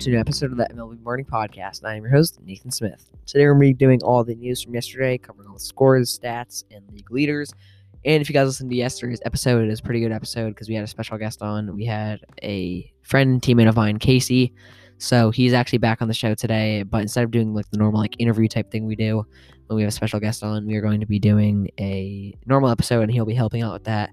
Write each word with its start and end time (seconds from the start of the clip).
to 0.00 0.14
an 0.14 0.18
episode 0.18 0.50
of 0.50 0.56
the 0.56 0.66
MLB 0.72 0.98
Morning 1.02 1.26
Podcast. 1.26 1.84
I 1.84 1.94
am 1.94 2.04
your 2.04 2.10
host, 2.10 2.40
Nathan 2.42 2.70
Smith. 2.70 3.10
Today 3.26 3.44
we're 3.44 3.52
going 3.52 3.60
to 3.60 3.74
be 3.74 3.74
doing 3.74 4.02
all 4.02 4.24
the 4.24 4.34
news 4.34 4.62
from 4.62 4.72
yesterday, 4.72 5.18
covering 5.18 5.46
all 5.46 5.52
the 5.52 5.60
scores, 5.60 6.18
stats, 6.18 6.64
and 6.70 6.90
league 6.90 7.10
leaders. 7.10 7.52
And 8.06 8.22
if 8.22 8.30
you 8.30 8.32
guys 8.32 8.46
listened 8.46 8.70
to 8.70 8.76
yesterday's 8.76 9.20
episode, 9.26 9.62
it 9.62 9.70
is 9.70 9.80
a 9.80 9.82
pretty 9.82 10.00
good 10.00 10.10
episode 10.10 10.54
because 10.54 10.70
we 10.70 10.74
had 10.74 10.84
a 10.84 10.86
special 10.86 11.18
guest 11.18 11.42
on. 11.42 11.76
We 11.76 11.84
had 11.84 12.20
a 12.42 12.90
friend, 13.02 13.42
teammate 13.42 13.68
of 13.68 13.76
mine, 13.76 13.98
Casey. 13.98 14.54
So 14.96 15.30
he's 15.30 15.52
actually 15.52 15.80
back 15.80 16.00
on 16.00 16.08
the 16.08 16.14
show 16.14 16.34
today, 16.34 16.82
but 16.82 17.02
instead 17.02 17.24
of 17.24 17.30
doing 17.30 17.52
like 17.52 17.68
the 17.70 17.76
normal 17.76 18.00
like 18.00 18.16
interview 18.18 18.48
type 18.48 18.70
thing 18.70 18.86
we 18.86 18.96
do 18.96 19.26
when 19.66 19.76
we 19.76 19.82
have 19.82 19.90
a 19.90 19.92
special 19.92 20.18
guest 20.18 20.42
on, 20.42 20.66
we 20.66 20.76
are 20.76 20.80
going 20.80 21.00
to 21.00 21.06
be 21.06 21.18
doing 21.18 21.68
a 21.78 22.34
normal 22.46 22.70
episode 22.70 23.02
and 23.02 23.12
he'll 23.12 23.26
be 23.26 23.34
helping 23.34 23.62
out 23.62 23.74
with 23.74 23.84
that. 23.84 24.08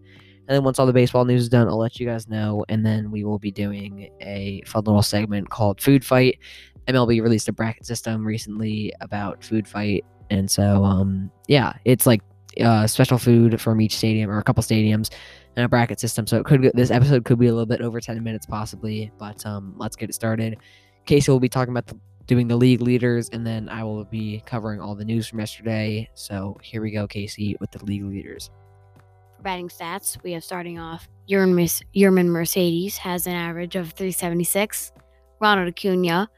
And 0.47 0.55
then 0.55 0.63
once 0.63 0.79
all 0.79 0.85
the 0.85 0.93
baseball 0.93 1.25
news 1.25 1.43
is 1.43 1.49
done, 1.49 1.67
I'll 1.67 1.77
let 1.77 1.99
you 1.99 2.07
guys 2.07 2.27
know. 2.27 2.63
And 2.69 2.85
then 2.85 3.11
we 3.11 3.25
will 3.25 3.39
be 3.39 3.51
doing 3.51 4.09
a 4.21 4.61
fun 4.65 4.83
little 4.85 5.01
segment 5.01 5.49
called 5.49 5.81
Food 5.81 6.05
Fight. 6.05 6.39
MLB 6.87 7.21
released 7.21 7.49
a 7.49 7.53
bracket 7.53 7.85
system 7.85 8.25
recently 8.25 8.93
about 9.01 9.43
Food 9.43 9.67
Fight. 9.67 10.05
And 10.29 10.49
so, 10.49 10.83
um, 10.85 11.29
yeah, 11.47 11.73
it's 11.83 12.05
like 12.05 12.21
uh, 12.61 12.87
special 12.87 13.17
food 13.17 13.59
from 13.59 13.81
each 13.81 13.97
stadium 13.97 14.29
or 14.29 14.37
a 14.37 14.43
couple 14.43 14.63
stadiums 14.63 15.11
and 15.55 15.65
a 15.65 15.69
bracket 15.69 15.99
system. 15.99 16.25
So 16.25 16.37
it 16.37 16.45
could 16.45 16.71
this 16.73 16.91
episode 16.91 17.25
could 17.25 17.39
be 17.39 17.47
a 17.47 17.51
little 17.51 17.65
bit 17.65 17.81
over 17.81 17.99
10 17.99 18.23
minutes 18.23 18.45
possibly, 18.45 19.11
but 19.17 19.45
um, 19.45 19.73
let's 19.77 19.95
get 19.95 20.09
it 20.09 20.13
started. 20.13 20.57
Casey 21.05 21.31
will 21.31 21.39
be 21.39 21.49
talking 21.49 21.73
about 21.73 21.87
the, 21.87 21.99
doing 22.25 22.47
the 22.47 22.55
league 22.55 22.81
leaders, 22.81 23.29
and 23.29 23.45
then 23.45 23.69
I 23.69 23.83
will 23.83 24.03
be 24.03 24.43
covering 24.45 24.81
all 24.81 24.95
the 24.95 25.05
news 25.05 25.27
from 25.27 25.39
yesterday. 25.39 26.09
So 26.13 26.57
here 26.61 26.81
we 26.81 26.91
go, 26.91 27.07
Casey, 27.07 27.55
with 27.59 27.71
the 27.71 27.83
league 27.85 28.03
leaders. 28.03 28.49
Batting 29.47 29.69
stats, 29.69 30.21
we 30.23 30.33
have 30.33 30.43
starting 30.43 30.77
off 30.77 31.07
Yermin 31.29 32.25
Mercedes 32.25 32.97
has 32.97 33.27
an 33.27 33.31
average 33.31 33.77
of 33.77 33.93
376. 33.93 34.91
Ronald 35.39 35.69
Acuna 35.69 36.29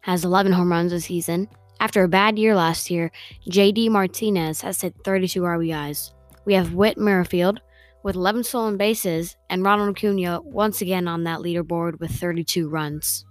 has 0.00 0.24
11 0.24 0.50
home 0.50 0.72
runs 0.72 0.90
this 0.90 1.04
season. 1.04 1.46
After 1.78 2.02
a 2.02 2.08
bad 2.08 2.40
year 2.40 2.56
last 2.56 2.90
year, 2.90 3.12
JD 3.48 3.90
Martinez 3.90 4.60
has 4.62 4.80
hit 4.80 4.96
32 5.04 5.40
RBIs. 5.40 6.14
We 6.44 6.54
have 6.54 6.74
Whit 6.74 6.98
Merrifield 6.98 7.60
with 8.02 8.16
11 8.16 8.42
stolen 8.42 8.76
bases, 8.76 9.36
and 9.48 9.62
Ronald 9.62 9.96
Acuna 9.96 10.40
once 10.42 10.80
again 10.80 11.06
on 11.06 11.22
that 11.22 11.38
leaderboard 11.38 12.00
with 12.00 12.10
32 12.10 12.68
runs. 12.68 13.24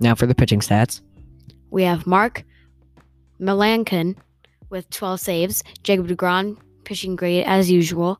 Now 0.00 0.14
for 0.14 0.26
the 0.26 0.34
pitching 0.34 0.60
stats. 0.60 1.00
We 1.70 1.84
have 1.84 2.06
Mark 2.06 2.44
Melancon 3.40 4.18
with 4.68 4.90
12 4.90 5.18
saves, 5.18 5.64
Jacob 5.82 6.08
DeGrom 6.08 6.58
pitching 6.88 7.16
great 7.16 7.44
as 7.44 7.70
usual, 7.70 8.18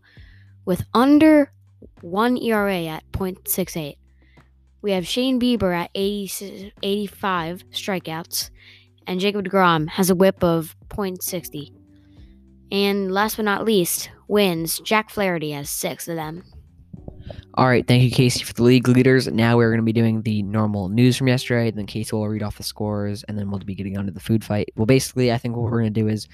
with 0.66 0.84
under 0.92 1.50
one 2.02 2.36
ERA 2.36 2.84
at 2.84 3.02
0.68. 3.12 3.96
We 4.82 4.92
have 4.92 5.06
Shane 5.06 5.40
Bieber 5.40 5.74
at 5.74 5.90
80, 5.94 6.74
85 6.82 7.64
strikeouts, 7.70 8.50
and 9.06 9.20
Jacob 9.20 9.46
DeGrom 9.46 9.88
has 9.88 10.10
a 10.10 10.14
whip 10.14 10.44
of 10.44 10.76
0.60. 10.90 11.72
And 12.70 13.10
last 13.10 13.36
but 13.36 13.46
not 13.46 13.64
least, 13.64 14.10
wins. 14.28 14.80
Jack 14.80 15.08
Flaherty 15.08 15.52
has 15.52 15.70
six 15.70 16.06
of 16.06 16.16
them. 16.16 16.44
All 17.54 17.66
right, 17.66 17.86
thank 17.86 18.02
you, 18.02 18.10
Casey, 18.10 18.44
for 18.44 18.52
the 18.52 18.62
league 18.62 18.86
leaders. 18.86 19.26
Now 19.26 19.56
we're 19.56 19.70
going 19.70 19.80
to 19.80 19.84
be 19.84 19.92
doing 19.92 20.22
the 20.22 20.42
normal 20.42 20.90
news 20.90 21.16
from 21.16 21.28
yesterday. 21.28 21.70
Then 21.70 21.86
Casey 21.86 22.14
will 22.14 22.28
read 22.28 22.42
off 22.42 22.58
the 22.58 22.62
scores, 22.62 23.24
and 23.24 23.38
then 23.38 23.50
we'll 23.50 23.58
be 23.60 23.74
getting 23.74 23.96
onto 23.96 24.12
the 24.12 24.20
food 24.20 24.44
fight. 24.44 24.68
Well, 24.76 24.86
basically, 24.86 25.32
I 25.32 25.38
think 25.38 25.56
what 25.56 25.64
we're 25.64 25.80
going 25.80 25.92
to 25.92 26.00
do 26.00 26.08
is 26.08 26.28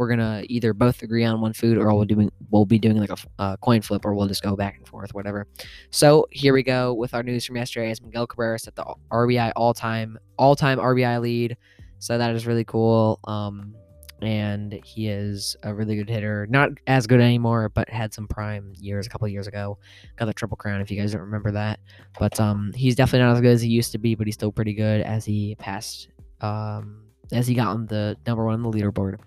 we're 0.00 0.08
gonna 0.08 0.42
either 0.48 0.72
both 0.72 1.02
agree 1.02 1.26
on 1.26 1.42
one 1.42 1.52
food 1.52 1.76
or 1.76 1.94
we'll 1.94 2.06
doing 2.06 2.32
we'll 2.48 2.64
be 2.64 2.78
doing 2.78 2.96
like 2.96 3.10
a 3.38 3.58
coin 3.60 3.82
flip 3.82 4.06
or 4.06 4.14
we'll 4.14 4.26
just 4.26 4.42
go 4.42 4.56
back 4.56 4.78
and 4.78 4.88
forth 4.88 5.12
whatever. 5.12 5.46
So 5.90 6.26
here 6.30 6.54
we 6.54 6.62
go 6.62 6.94
with 6.94 7.12
our 7.12 7.22
news 7.22 7.44
from 7.44 7.56
yesterday. 7.56 7.90
As 7.90 8.00
miguel 8.00 8.26
cabrera 8.26 8.58
set 8.58 8.74
the 8.76 8.94
rbi 9.12 9.52
all-time 9.56 10.18
all-time 10.38 10.78
rbi 10.78 11.20
lead. 11.20 11.58
So 11.98 12.16
that 12.16 12.34
is 12.34 12.46
really 12.46 12.64
cool. 12.64 13.20
Um 13.24 13.74
and 14.22 14.80
he 14.84 15.08
is 15.08 15.54
a 15.64 15.74
really 15.74 15.96
good 15.96 16.08
hitter. 16.08 16.46
Not 16.48 16.70
as 16.86 17.06
good 17.06 17.20
anymore 17.20 17.68
but 17.68 17.90
had 17.90 18.14
some 18.14 18.26
prime 18.26 18.72
years 18.78 19.06
a 19.06 19.10
couple 19.10 19.28
years 19.28 19.48
ago. 19.48 19.76
Got 20.16 20.24
the 20.24 20.32
triple 20.32 20.56
crown 20.56 20.80
if 20.80 20.90
you 20.90 20.98
guys 20.98 21.12
don't 21.12 21.20
remember 21.20 21.50
that. 21.50 21.78
But 22.18 22.40
um 22.40 22.72
he's 22.74 22.94
definitely 22.94 23.26
not 23.26 23.34
as 23.34 23.42
good 23.42 23.52
as 23.52 23.60
he 23.60 23.68
used 23.68 23.92
to 23.92 23.98
be 23.98 24.14
but 24.14 24.26
he's 24.26 24.34
still 24.34 24.50
pretty 24.50 24.72
good 24.72 25.02
as 25.02 25.26
he 25.26 25.56
passed 25.56 26.08
um 26.40 27.02
as 27.32 27.46
he 27.46 27.52
got 27.52 27.68
on 27.68 27.84
the 27.84 28.16
number 28.26 28.46
one 28.46 28.54
on 28.54 28.62
the 28.62 28.70
leaderboard 28.70 29.18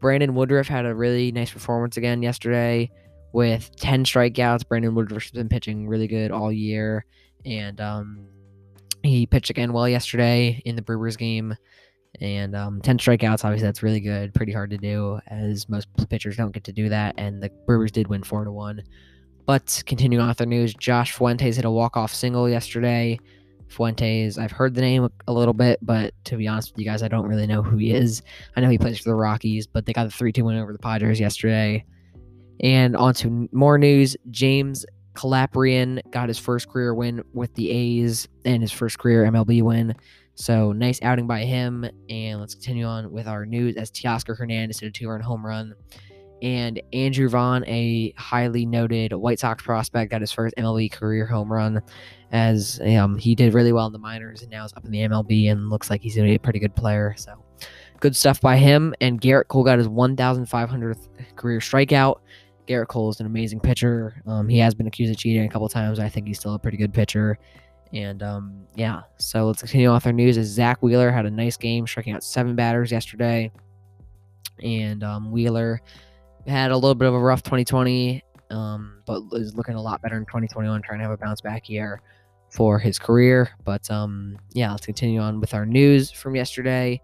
Brandon 0.00 0.34
Woodruff 0.34 0.68
had 0.68 0.86
a 0.86 0.94
really 0.94 1.32
nice 1.32 1.50
performance 1.50 1.96
again 1.96 2.22
yesterday 2.22 2.90
with 3.32 3.70
10 3.76 4.04
strikeouts. 4.04 4.66
Brandon 4.68 4.94
Woodruff's 4.94 5.30
been 5.30 5.48
pitching 5.48 5.88
really 5.88 6.06
good 6.06 6.30
all 6.30 6.52
year. 6.52 7.04
And 7.44 7.80
um, 7.80 8.26
he 9.02 9.26
pitched 9.26 9.50
again 9.50 9.72
well 9.72 9.88
yesterday 9.88 10.60
in 10.64 10.76
the 10.76 10.82
Brewers 10.82 11.16
game. 11.16 11.54
And 12.20 12.56
um, 12.56 12.80
10 12.80 12.98
strikeouts, 12.98 13.44
obviously, 13.44 13.66
that's 13.66 13.82
really 13.82 14.00
good. 14.00 14.32
Pretty 14.32 14.52
hard 14.52 14.70
to 14.70 14.78
do, 14.78 15.20
as 15.26 15.68
most 15.68 15.88
pitchers 16.08 16.36
don't 16.36 16.52
get 16.52 16.64
to 16.64 16.72
do 16.72 16.88
that. 16.88 17.14
And 17.18 17.42
the 17.42 17.50
Brewers 17.66 17.92
did 17.92 18.08
win 18.08 18.22
4 18.22 18.44
to 18.44 18.52
1. 18.52 18.82
But 19.44 19.82
continuing 19.86 20.22
on 20.22 20.28
with 20.28 20.38
the 20.38 20.46
news, 20.46 20.74
Josh 20.74 21.12
Fuentes 21.12 21.56
hit 21.56 21.64
a 21.64 21.70
walk-off 21.70 22.14
single 22.14 22.48
yesterday. 22.48 23.18
Fuentes. 23.68 24.38
I've 24.38 24.52
heard 24.52 24.74
the 24.74 24.80
name 24.80 25.08
a 25.26 25.32
little 25.32 25.54
bit, 25.54 25.78
but 25.82 26.12
to 26.24 26.36
be 26.36 26.48
honest 26.48 26.72
with 26.72 26.78
you 26.78 26.84
guys, 26.84 27.02
I 27.02 27.08
don't 27.08 27.26
really 27.26 27.46
know 27.46 27.62
who 27.62 27.76
he 27.76 27.92
is. 27.92 28.22
I 28.56 28.60
know 28.60 28.68
he 28.68 28.78
plays 28.78 28.98
for 28.98 29.10
the 29.10 29.14
Rockies, 29.14 29.66
but 29.66 29.86
they 29.86 29.92
got 29.92 30.04
the 30.04 30.10
3 30.10 30.32
2 30.32 30.44
win 30.44 30.58
over 30.58 30.72
the 30.72 30.78
Padres 30.78 31.20
yesterday. 31.20 31.84
And 32.60 32.96
on 32.96 33.14
to 33.14 33.48
more 33.52 33.78
news 33.78 34.16
James 34.30 34.86
Kaprielian 35.14 36.00
got 36.10 36.28
his 36.28 36.38
first 36.38 36.68
career 36.68 36.94
win 36.94 37.22
with 37.32 37.54
the 37.54 37.70
A's 37.70 38.28
and 38.44 38.62
his 38.62 38.72
first 38.72 38.98
career 38.98 39.24
MLB 39.24 39.62
win. 39.62 39.94
So 40.34 40.72
nice 40.72 41.00
outing 41.02 41.26
by 41.26 41.40
him. 41.40 41.84
And 42.08 42.40
let's 42.40 42.54
continue 42.54 42.86
on 42.86 43.10
with 43.10 43.26
our 43.26 43.46
news 43.46 43.76
as 43.76 43.90
Teoscar 43.90 44.36
Hernandez 44.36 44.80
hit 44.80 44.88
a 44.88 44.90
two 44.90 45.08
run 45.08 45.20
home 45.20 45.44
run 45.44 45.74
and 46.42 46.80
Andrew 46.92 47.28
Vaughn, 47.28 47.64
a 47.66 48.12
highly 48.16 48.66
noted 48.66 49.12
White 49.12 49.40
Sox 49.40 49.64
prospect, 49.64 50.10
got 50.10 50.20
his 50.20 50.32
first 50.32 50.54
MLB 50.56 50.92
career 50.92 51.26
home 51.26 51.50
run 51.52 51.80
as 52.32 52.80
um, 52.84 53.16
he 53.16 53.34
did 53.34 53.54
really 53.54 53.72
well 53.72 53.86
in 53.86 53.92
the 53.92 53.98
minors 53.98 54.42
and 54.42 54.50
now 54.50 54.64
is 54.64 54.72
up 54.76 54.84
in 54.84 54.90
the 54.90 54.98
MLB 54.98 55.50
and 55.50 55.70
looks 55.70 55.88
like 55.88 56.02
he's 56.02 56.16
going 56.16 56.26
to 56.26 56.30
be 56.32 56.36
a 56.36 56.40
pretty 56.40 56.58
good 56.58 56.74
player. 56.74 57.14
So 57.16 57.42
good 58.00 58.14
stuff 58.16 58.40
by 58.40 58.56
him. 58.56 58.94
And 59.00 59.20
Gerrit 59.20 59.48
Cole 59.48 59.64
got 59.64 59.78
his 59.78 59.88
1,500th 59.88 61.08
career 61.36 61.60
strikeout. 61.60 62.20
Gerrit 62.66 62.88
Cole 62.88 63.10
is 63.10 63.20
an 63.20 63.26
amazing 63.26 63.60
pitcher. 63.60 64.20
Um, 64.26 64.48
he 64.48 64.58
has 64.58 64.74
been 64.74 64.86
accused 64.86 65.12
of 65.12 65.18
cheating 65.18 65.44
a 65.44 65.48
couple 65.48 65.68
times. 65.68 65.98
I 65.98 66.08
think 66.08 66.26
he's 66.26 66.38
still 66.38 66.54
a 66.54 66.58
pretty 66.58 66.76
good 66.76 66.92
pitcher. 66.92 67.38
And 67.92 68.22
um, 68.22 68.66
yeah, 68.74 69.02
so 69.18 69.46
let's 69.46 69.60
continue 69.60 69.88
off 69.88 70.04
our 70.04 70.12
news. 70.12 70.36
Is 70.36 70.48
Zack 70.48 70.82
Wheeler 70.82 71.10
had 71.10 71.24
a 71.24 71.30
nice 71.30 71.56
game, 71.56 71.86
striking 71.86 72.12
out 72.12 72.24
seven 72.24 72.56
batters 72.56 72.90
yesterday. 72.90 73.52
And 74.62 75.04
um, 75.04 75.30
Wheeler 75.30 75.80
had 76.46 76.70
a 76.70 76.76
little 76.76 76.94
bit 76.94 77.08
of 77.08 77.14
a 77.14 77.18
rough 77.18 77.42
2020, 77.42 78.22
um, 78.50 79.02
but 79.06 79.22
is 79.32 79.54
looking 79.54 79.74
a 79.74 79.82
lot 79.82 80.02
better 80.02 80.16
in 80.16 80.24
2021, 80.24 80.82
trying 80.82 80.98
to 80.98 81.04
have 81.04 81.12
a 81.12 81.16
bounce 81.16 81.40
back 81.40 81.68
year 81.68 82.00
for 82.50 82.78
his 82.78 82.98
career. 82.98 83.50
But 83.64 83.90
um, 83.90 84.38
yeah, 84.52 84.70
let's 84.70 84.86
continue 84.86 85.20
on 85.20 85.40
with 85.40 85.54
our 85.54 85.66
news 85.66 86.10
from 86.10 86.34
yesterday. 86.34 87.00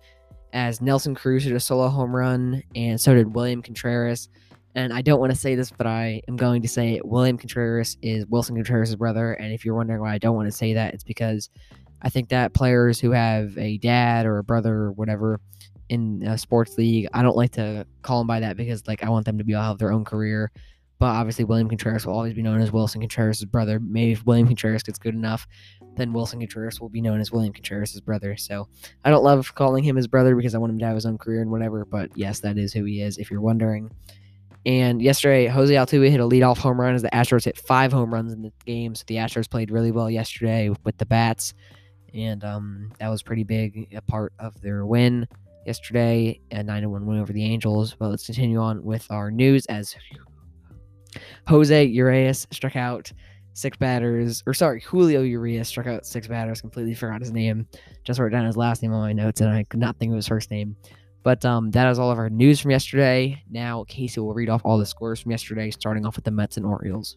As 0.53 0.81
Nelson 0.81 1.15
Cruz 1.15 1.45
hit 1.45 1.55
a 1.55 1.61
solo 1.61 1.89
home 1.89 2.15
run, 2.15 2.63
and 2.75 3.01
so 3.01 3.15
did 3.15 3.35
William 3.35 3.63
Contreras. 3.63 4.29
And 4.75 4.93
I 4.93 5.03
don't 5.03 5.21
want 5.21 5.33
to 5.33 5.39
say 5.39 5.55
this, 5.55 5.71
but 5.71 5.87
I 5.87 6.23
am 6.29 6.37
going 6.37 6.63
to 6.63 6.69
say 6.69 6.95
it. 6.95 7.07
William 7.07 7.37
Contreras 7.37 7.99
is 8.01 8.25
Willson 8.27 8.55
Contreras' 8.55 8.97
brother. 8.97 9.35
And 9.35 9.53
if 9.53 9.65
you're 9.65 9.75
wondering 9.75 10.01
why 10.01 10.15
I 10.15 10.19
don't 10.19 10.35
want 10.35 10.49
to 10.49 10.57
say 10.57 10.73
that, 10.75 10.95
it's 10.95 11.05
because 11.05 11.51
I 12.03 12.09
think 12.09 12.29
that 12.29 12.53
players 12.53 13.01
who 13.01 13.13
have 13.13 13.57
a 13.57 13.79
dad 13.79 14.27
or 14.27 14.39
a 14.39 14.45
brother 14.45 14.75
or 14.75 14.93
whatever 14.93 15.41
in 15.89 16.23
a 16.23 16.39
sports 16.39 16.77
league. 16.79 17.07
I 17.13 17.23
don't 17.23 17.37
like 17.37 17.53
to 17.53 17.87
call 18.03 18.19
them 18.19 18.27
by 18.27 18.41
that 18.41 18.57
because 18.57 18.87
like 18.87 19.05
I 19.05 19.11
want 19.11 19.27
them 19.27 19.39
to 19.39 19.45
be 19.45 19.55
all 19.55 19.63
have 19.63 19.79
their 19.79 19.93
own 19.93 20.05
career. 20.05 20.51
But 20.99 21.07
obviously, 21.07 21.45
William 21.45 21.69
Contreras 21.69 22.07
will 22.07 22.15
always 22.15 22.33
be 22.33 22.43
known 22.43 22.61
as 22.61 22.71
Willson 22.71 23.01
Contreras' 23.01 23.45
brother. 23.45 23.81
Maybe 23.81 24.13
if 24.13 24.25
William 24.25 24.47
Contreras 24.47 24.85
gets 24.85 25.01
good 25.01 25.15
enough, 25.15 25.49
then 25.97 26.13
Willson 26.13 26.39
Contreras 26.39 26.81
will 26.81 26.89
be 26.89 27.01
known 27.01 27.21
as 27.21 27.33
William 27.33 27.53
Contreras' 27.53 28.01
brother. 28.01 28.37
So 28.37 28.69
I 29.05 29.11
don't 29.11 29.25
love 29.25 29.55
calling 29.55 29.83
him 29.83 29.97
his 29.97 30.07
brother 30.07 30.37
because 30.37 30.55
I 30.55 30.59
want 30.59 30.71
him 30.73 30.79
to 30.79 30.87
have 30.87 30.95
his 30.95 31.05
own 31.05 31.19
career 31.19 31.43
and 31.43 31.51
whatever. 31.51 31.85
But 31.85 32.11
yes, 32.15 32.39
that 32.41 32.57
is 32.57 32.73
who 32.73 32.85
he 32.85 33.03
is. 33.03 33.19
If 33.19 33.31
you're 33.31 33.41
wondering. 33.41 33.91
And 34.65 35.03
yesterday, 35.03 35.47
Jose 35.49 35.75
Altuve 35.75 36.09
hit 36.09 36.21
a 36.21 36.29
leadoff 36.29 36.59
home 36.59 36.81
run 36.81 36.95
as 36.95 37.03
the 37.03 37.11
Astros 37.11 37.45
hit 37.45 37.59
five 37.59 37.93
home 37.93 38.15
runs 38.15 38.33
in 38.33 38.43
the 38.43 38.53
game. 38.65 38.95
So 38.95 39.03
the 39.09 39.17
Astros 39.17 39.51
played 39.51 39.73
really 39.73 39.91
well 39.91 40.09
yesterday 40.09 40.71
with 40.85 40.99
the 40.99 41.07
bats, 41.07 41.53
and 42.15 42.45
um, 42.45 42.93
that 42.99 43.09
was 43.09 43.23
pretty 43.23 43.45
big 43.45 43.95
a 43.95 44.03
part 44.03 44.33
of 44.39 44.61
their 44.61 44.87
win 44.87 45.27
yesterday, 45.67 46.41
a 46.51 46.63
9 46.63 46.91
1 46.91 47.07
win 47.07 47.21
over 47.21 47.33
the 47.33 47.45
Angels. 47.45 47.95
But 47.99 48.09
let's 48.11 48.27
continue 48.27 48.59
on 48.59 48.83
with 48.85 49.07
our 49.11 49.31
news 49.31 49.67
as 49.67 49.95
Jose 51.49 51.85
Urias 51.85 52.47
struck 52.51 52.77
out 52.77 53.13
six 53.55 53.77
batters, 53.77 54.43
or 54.47 54.55
sorry, 54.55 54.81
Julio 54.81 55.23
Urias 55.23 55.69
struck 55.69 55.87
out 55.87 56.07
six 56.07 56.27
batters. 56.27 56.61
Completely 56.61 56.95
forgot 56.95 57.21
his 57.21 57.33
name. 57.33 57.67
Just 58.05 58.19
wrote 58.19 58.33
down 58.33 58.47
his 58.47 58.57
last 58.57 58.83
name 58.83 58.93
on 58.93 59.01
my 59.01 59.13
notes, 59.13 59.41
and 59.41 59.51
I 59.51 59.65
could 59.65 59.81
not 59.81 59.99
think 59.99 60.11
of 60.11 60.17
his 60.17 60.29
first 60.29 60.51
name. 60.51 60.77
But 61.23 61.45
um, 61.45 61.71
that 61.71 61.89
is 61.89 61.99
all 61.99 62.11
of 62.11 62.19
our 62.19 62.31
news 62.31 62.61
from 62.61 62.73
yesterday. 62.73 63.43
Now 63.49 63.85
Casey 63.85 64.21
will 64.21 64.35
read 64.35 64.49
off 64.49 64.63
all 64.65 64.79
the 64.79 64.87
scores 64.87 65.21
from 65.21 65.31
yesterday, 65.31 65.71
starting 65.71 66.05
off 66.05 66.17
with 66.17 66.25
the 66.25 66.31
Mets 66.31 66.57
and 66.57 66.67
Orioles. 66.67 67.17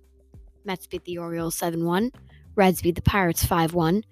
Mets 0.64 0.88
beat 0.88 1.06
the 1.06 1.18
Orioles 1.18 1.56
7 1.56 1.84
1. 1.84 2.12
Reds 2.56 2.82
beat 2.82 2.96
the 2.96 3.02
Pirates 3.02 3.46
5 3.46 3.74
1. 3.74 4.04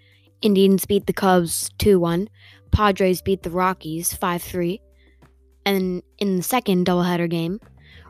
Indians 0.44 0.86
beat 0.86 1.07
the 1.07 1.13
Cubs 1.13 1.69
2 1.78 1.98
1. 1.98 2.28
Padres 2.72 3.22
beat 3.22 3.44
the 3.44 3.50
Rockies 3.50 4.13
5 4.13 4.44
3. 4.44 4.81
And 5.66 6.04
in 6.18 6.36
the 6.36 6.44
second 6.44 6.86
doubleheader 6.86 7.30
game, 7.30 7.62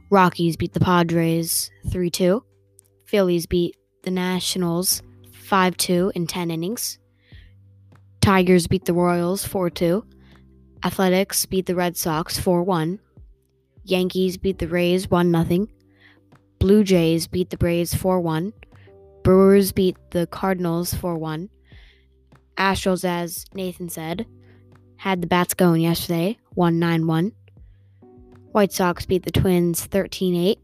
Rockies 0.09 0.57
beat 0.57 0.73
the 0.73 0.79
Padres 0.79 1.69
3 1.91 2.09
2. 2.09 2.43
Phillies 3.05 3.45
beat 3.45 3.77
the 4.01 4.09
Nationals 4.09 5.03
5 5.31 5.77
2 5.77 6.11
in 6.15 6.25
10 6.25 6.49
innings. 6.49 6.97
Tigers 8.19 8.65
beat 8.65 8.85
the 8.85 8.95
Royals 8.95 9.45
4 9.45 9.69
2. 9.69 10.03
Athletics 10.83 11.45
beat 11.45 11.67
the 11.67 11.75
Red 11.75 11.95
Sox 11.95 12.39
4 12.39 12.63
1. 12.63 12.99
Yankees 13.83 14.37
beat 14.37 14.57
the 14.57 14.67
Rays 14.67 15.07
1 15.07 15.45
0. 15.47 15.67
Blue 16.57 16.83
Jays 16.83 17.27
beat 17.27 17.51
the 17.51 17.57
Braves 17.57 17.93
4 17.93 18.19
1. 18.19 18.53
Brewers 19.23 19.71
beat 19.71 19.97
the 20.09 20.25
Cardinals 20.25 20.95
4 20.95 21.15
1. 21.15 21.49
Astros, 22.57 23.05
as 23.05 23.45
Nathan 23.53 23.89
said, 23.89 24.25
had 24.97 25.21
the 25.21 25.27
bats 25.27 25.53
going 25.53 25.81
yesterday 25.81 26.37
1 26.55 26.79
9 26.79 27.07
1. 27.07 27.31
White 28.51 28.71
Sox 28.71 29.05
beat 29.05 29.23
the 29.23 29.31
Twins 29.31 29.85
13 29.85 30.35
8. 30.35 30.59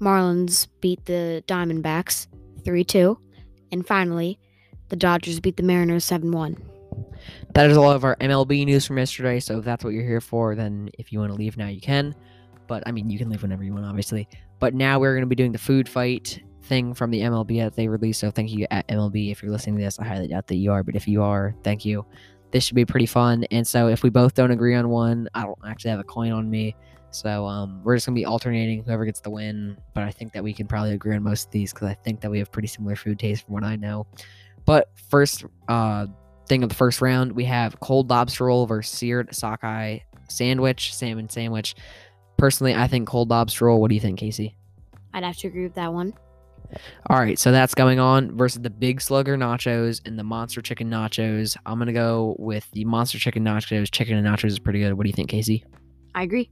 Marlins 0.00 0.68
beat 0.80 1.04
the 1.04 1.42
Diamondbacks 1.46 2.26
3 2.64 2.84
2. 2.84 3.18
And 3.72 3.86
finally, 3.86 4.38
the 4.88 4.96
Dodgers 4.96 5.40
beat 5.40 5.56
the 5.56 5.62
Mariners 5.62 6.04
7 6.04 6.30
1. 6.30 6.56
That 7.54 7.70
is 7.70 7.76
all 7.76 7.90
of 7.90 8.04
our 8.04 8.16
MLB 8.16 8.64
news 8.64 8.86
from 8.86 8.98
yesterday. 8.98 9.40
So 9.40 9.58
if 9.58 9.64
that's 9.64 9.84
what 9.84 9.94
you're 9.94 10.04
here 10.04 10.20
for, 10.20 10.54
then 10.54 10.90
if 10.98 11.12
you 11.12 11.20
want 11.20 11.32
to 11.32 11.38
leave 11.38 11.56
now, 11.56 11.68
you 11.68 11.80
can. 11.80 12.14
But 12.66 12.82
I 12.86 12.92
mean, 12.92 13.10
you 13.10 13.18
can 13.18 13.30
leave 13.30 13.42
whenever 13.42 13.62
you 13.62 13.72
want, 13.72 13.86
obviously. 13.86 14.28
But 14.58 14.74
now 14.74 14.98
we're 14.98 15.12
going 15.12 15.22
to 15.22 15.26
be 15.26 15.34
doing 15.34 15.52
the 15.52 15.58
food 15.58 15.88
fight 15.88 16.42
thing 16.64 16.94
from 16.94 17.10
the 17.10 17.20
MLB 17.20 17.60
that 17.60 17.76
they 17.76 17.88
released. 17.88 18.20
So 18.20 18.30
thank 18.30 18.50
you 18.50 18.66
at 18.70 18.86
MLB 18.88 19.30
if 19.30 19.42
you're 19.42 19.52
listening 19.52 19.78
to 19.78 19.84
this. 19.84 19.98
I 19.98 20.04
highly 20.04 20.28
doubt 20.28 20.46
that 20.48 20.56
you 20.56 20.72
are, 20.72 20.82
but 20.82 20.96
if 20.96 21.06
you 21.06 21.22
are, 21.22 21.54
thank 21.62 21.84
you. 21.84 22.04
This 22.50 22.64
should 22.64 22.76
be 22.76 22.84
pretty 22.84 23.06
fun. 23.06 23.44
And 23.50 23.66
so 23.66 23.88
if 23.88 24.02
we 24.02 24.10
both 24.10 24.34
don't 24.34 24.50
agree 24.50 24.74
on 24.74 24.88
one, 24.88 25.28
I 25.34 25.42
don't 25.42 25.58
actually 25.66 25.90
have 25.90 26.00
a 26.00 26.04
coin 26.04 26.32
on 26.32 26.48
me. 26.48 26.76
So 27.10 27.46
um, 27.46 27.80
we're 27.84 27.96
just 27.96 28.06
gonna 28.06 28.16
be 28.16 28.24
alternating 28.24 28.82
whoever 28.84 29.04
gets 29.04 29.20
the 29.20 29.30
win. 29.30 29.76
But 29.92 30.04
I 30.04 30.10
think 30.10 30.32
that 30.32 30.42
we 30.42 30.52
can 30.52 30.66
probably 30.66 30.92
agree 30.92 31.14
on 31.14 31.22
most 31.22 31.46
of 31.46 31.52
these 31.52 31.72
because 31.72 31.88
I 31.88 31.94
think 31.94 32.20
that 32.20 32.30
we 32.30 32.38
have 32.38 32.50
pretty 32.50 32.68
similar 32.68 32.96
food 32.96 33.18
taste 33.18 33.44
from 33.44 33.54
what 33.54 33.64
I 33.64 33.76
know. 33.76 34.06
But 34.64 34.90
first 35.10 35.44
uh, 35.68 36.06
thing 36.46 36.62
of 36.62 36.68
the 36.68 36.74
first 36.74 37.00
round, 37.00 37.32
we 37.32 37.44
have 37.44 37.78
cold 37.80 38.10
lobster 38.10 38.46
roll 38.46 38.66
versus 38.66 38.96
seared 38.96 39.34
sockeye 39.34 40.00
sandwich, 40.28 40.94
salmon 40.94 41.28
sandwich. 41.28 41.74
Personally, 42.36 42.74
I 42.74 42.88
think 42.88 43.08
cold 43.08 43.30
lobster 43.30 43.66
roll. 43.66 43.80
What 43.80 43.88
do 43.88 43.94
you 43.94 44.00
think, 44.00 44.18
Casey? 44.18 44.56
I'd 45.12 45.22
have 45.22 45.36
to 45.38 45.46
agree 45.46 45.62
with 45.62 45.74
that 45.74 45.92
one. 45.92 46.14
All 47.08 47.18
right, 47.18 47.38
so 47.38 47.52
that's 47.52 47.74
going 47.74 47.98
on 47.98 48.36
versus 48.36 48.62
the 48.62 48.70
Big 48.70 49.00
Slugger 49.00 49.36
Nachos 49.36 50.00
and 50.04 50.18
the 50.18 50.24
Monster 50.24 50.62
Chicken 50.62 50.90
Nachos. 50.90 51.56
I'm 51.66 51.78
gonna 51.78 51.92
go 51.92 52.36
with 52.38 52.70
the 52.72 52.84
Monster 52.84 53.18
Chicken 53.18 53.44
Nachos. 53.44 53.90
Chicken 53.90 54.16
and 54.16 54.26
nachos 54.26 54.46
is 54.46 54.58
pretty 54.58 54.80
good. 54.80 54.94
What 54.94 55.04
do 55.04 55.08
you 55.08 55.14
think, 55.14 55.28
Casey? 55.28 55.64
I 56.14 56.22
agree. 56.22 56.50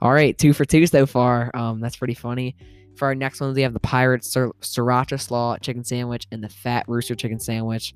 All 0.00 0.12
right, 0.12 0.36
two 0.36 0.52
for 0.52 0.64
two 0.64 0.86
so 0.86 1.06
far. 1.06 1.50
Um, 1.54 1.80
that's 1.80 1.96
pretty 1.96 2.14
funny. 2.14 2.56
For 2.96 3.06
our 3.06 3.14
next 3.14 3.40
ones, 3.40 3.56
we 3.56 3.62
have 3.62 3.72
the 3.72 3.80
Pirate 3.80 4.24
Sir- 4.24 4.52
Sriracha 4.60 5.20
Slaw 5.20 5.56
Chicken 5.58 5.84
Sandwich 5.84 6.26
and 6.30 6.42
the 6.42 6.48
Fat 6.48 6.84
Rooster 6.88 7.14
Chicken 7.14 7.38
Sandwich. 7.38 7.94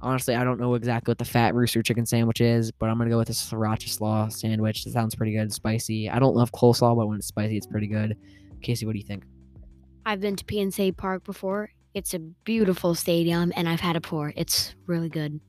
Honestly, 0.00 0.34
I 0.34 0.42
don't 0.42 0.58
know 0.58 0.74
exactly 0.74 1.12
what 1.12 1.18
the 1.18 1.24
Fat 1.24 1.54
Rooster 1.54 1.82
Chicken 1.82 2.06
Sandwich 2.06 2.40
is, 2.40 2.72
but 2.72 2.88
I'm 2.88 2.98
gonna 2.98 3.10
go 3.10 3.18
with 3.18 3.28
the 3.28 3.34
Sriracha 3.34 3.88
Slaw 3.88 4.28
Sandwich. 4.28 4.86
It 4.86 4.92
sounds 4.92 5.14
pretty 5.14 5.32
good, 5.32 5.52
spicy. 5.52 6.10
I 6.10 6.18
don't 6.18 6.34
love 6.34 6.50
coleslaw, 6.52 6.96
but 6.96 7.06
when 7.06 7.18
it's 7.18 7.28
spicy, 7.28 7.56
it's 7.56 7.66
pretty 7.66 7.86
good. 7.86 8.16
Casey, 8.62 8.86
what 8.86 8.92
do 8.92 8.98
you 8.98 9.04
think? 9.04 9.24
I've 10.04 10.20
been 10.20 10.36
to 10.36 10.44
PNC 10.44 10.96
Park 10.96 11.24
before. 11.24 11.70
It's 11.94 12.14
a 12.14 12.18
beautiful 12.18 12.94
stadium, 12.94 13.52
and 13.54 13.68
I've 13.68 13.80
had 13.80 13.96
a 13.96 14.00
pour. 14.00 14.32
It's 14.36 14.74
really 14.86 15.08
good. 15.08 15.40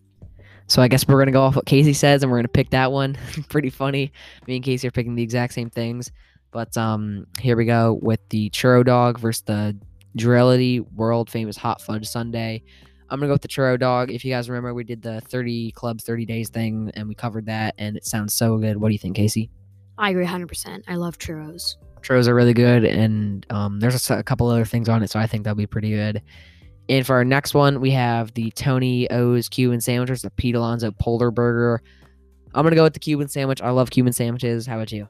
So 0.67 0.81
I 0.81 0.87
guess 0.87 1.07
we're 1.07 1.19
gonna 1.19 1.31
go 1.31 1.41
off 1.41 1.55
what 1.55 1.65
Casey 1.65 1.93
says, 1.93 2.23
and 2.23 2.31
we're 2.31 2.37
gonna 2.37 2.47
pick 2.47 2.69
that 2.71 2.91
one. 2.91 3.17
Pretty 3.49 3.69
funny. 3.69 4.11
Me 4.47 4.55
and 4.55 4.63
Casey 4.63 4.87
are 4.87 4.91
picking 4.91 5.15
the 5.15 5.23
exact 5.23 5.53
same 5.53 5.69
things. 5.69 6.11
But 6.51 6.75
um, 6.77 7.25
here 7.39 7.57
we 7.57 7.65
go 7.65 7.99
with 8.01 8.19
the 8.29 8.49
churro 8.51 8.85
dog 8.85 9.19
versus 9.19 9.41
the 9.43 9.77
Durality 10.17 10.79
world 10.93 11.29
famous 11.29 11.57
hot 11.57 11.81
fudge 11.81 12.07
sundae. 12.07 12.61
I'm 13.09 13.19
gonna 13.19 13.29
go 13.29 13.33
with 13.33 13.41
the 13.41 13.47
churro 13.47 13.79
dog. 13.79 14.11
If 14.11 14.23
you 14.23 14.31
guys 14.31 14.49
remember, 14.49 14.73
we 14.73 14.83
did 14.83 15.01
the 15.01 15.21
30 15.21 15.71
clubs, 15.71 16.03
30 16.03 16.25
days 16.25 16.49
thing, 16.49 16.91
and 16.93 17.07
we 17.07 17.15
covered 17.15 17.47
that, 17.47 17.75
and 17.77 17.97
it 17.97 18.05
sounds 18.05 18.33
so 18.33 18.57
good. 18.57 18.77
What 18.77 18.89
do 18.89 18.93
you 18.93 18.99
think, 18.99 19.15
Casey? 19.15 19.49
I 19.97 20.11
agree 20.11 20.25
100%. 20.25 20.83
I 20.87 20.95
love 20.95 21.17
churros. 21.17 21.75
Churros 22.03 22.27
are 22.27 22.35
really 22.35 22.53
good, 22.53 22.83
and 22.83 23.45
um, 23.49 23.79
there's 23.79 24.09
a, 24.09 24.19
a 24.19 24.23
couple 24.23 24.47
other 24.47 24.65
things 24.65 24.89
on 24.89 25.01
it, 25.03 25.09
so 25.09 25.19
I 25.19 25.27
think 25.27 25.43
that'll 25.43 25.55
be 25.55 25.67
pretty 25.67 25.91
good. 25.91 26.21
And 26.89 27.05
for 27.05 27.15
our 27.15 27.23
next 27.23 27.53
one, 27.53 27.79
we 27.79 27.91
have 27.91 28.33
the 28.33 28.51
Tony 28.51 29.09
O's 29.09 29.47
Cuban 29.47 29.79
sandwiches, 29.79 30.21
the 30.21 30.29
Pete 30.31 30.55
Alonso 30.55 30.91
Polar 30.91 31.31
Burger. 31.31 31.81
I'm 32.53 32.63
gonna 32.63 32.75
go 32.75 32.83
with 32.83 32.93
the 32.93 32.99
Cuban 32.99 33.29
sandwich. 33.29 33.61
I 33.61 33.69
love 33.69 33.89
Cuban 33.89 34.13
sandwiches. 34.13 34.67
How 34.67 34.75
about 34.75 34.91
you? 34.91 35.07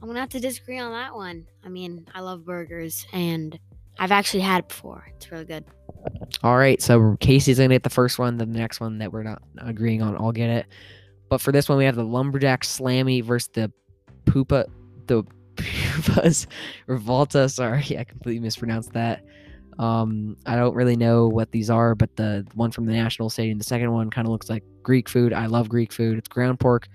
I'm 0.00 0.08
gonna 0.08 0.20
have 0.20 0.30
to 0.30 0.40
disagree 0.40 0.78
on 0.78 0.92
that 0.92 1.14
one. 1.14 1.46
I 1.64 1.68
mean, 1.68 2.06
I 2.14 2.20
love 2.20 2.44
burgers, 2.44 3.06
and 3.12 3.58
I've 3.98 4.12
actually 4.12 4.40
had 4.40 4.60
it 4.60 4.68
before. 4.68 5.06
It's 5.16 5.30
really 5.30 5.44
good. 5.44 5.64
All 6.42 6.56
right, 6.56 6.80
so 6.80 7.16
Casey's 7.20 7.58
gonna 7.58 7.74
get 7.74 7.82
the 7.82 7.90
first 7.90 8.18
one. 8.18 8.38
Then 8.38 8.52
the 8.52 8.58
next 8.58 8.80
one 8.80 8.98
that 8.98 9.12
we're 9.12 9.24
not 9.24 9.42
agreeing 9.58 10.00
on, 10.00 10.16
I'll 10.16 10.32
get 10.32 10.48
it. 10.48 10.66
But 11.28 11.42
for 11.42 11.52
this 11.52 11.68
one, 11.68 11.76
we 11.76 11.84
have 11.84 11.96
the 11.96 12.04
Lumberjack 12.04 12.62
Slammy 12.62 13.22
versus 13.22 13.50
the 13.52 13.70
Poopa, 14.24 14.66
the 15.06 15.24
Pupas 16.02 16.46
Revolta. 16.88 17.50
Sorry, 17.50 17.98
I 17.98 18.04
completely 18.04 18.40
mispronounced 18.40 18.92
that. 18.92 19.22
Um, 19.78 20.36
I 20.44 20.56
don't 20.56 20.74
really 20.74 20.96
know 20.96 21.28
what 21.28 21.52
these 21.52 21.70
are, 21.70 21.94
but 21.94 22.14
the 22.16 22.46
one 22.54 22.72
from 22.72 22.86
the 22.86 22.92
National 22.92 23.30
Stadium, 23.30 23.58
the 23.58 23.64
second 23.64 23.92
one 23.92 24.10
kind 24.10 24.26
of 24.26 24.32
looks 24.32 24.50
like 24.50 24.64
Greek 24.82 25.08
food. 25.08 25.32
I 25.32 25.46
love 25.46 25.68
Greek 25.68 25.92
food. 25.92 26.18
It's 26.18 26.28
ground 26.28 26.58
pork 26.58 26.88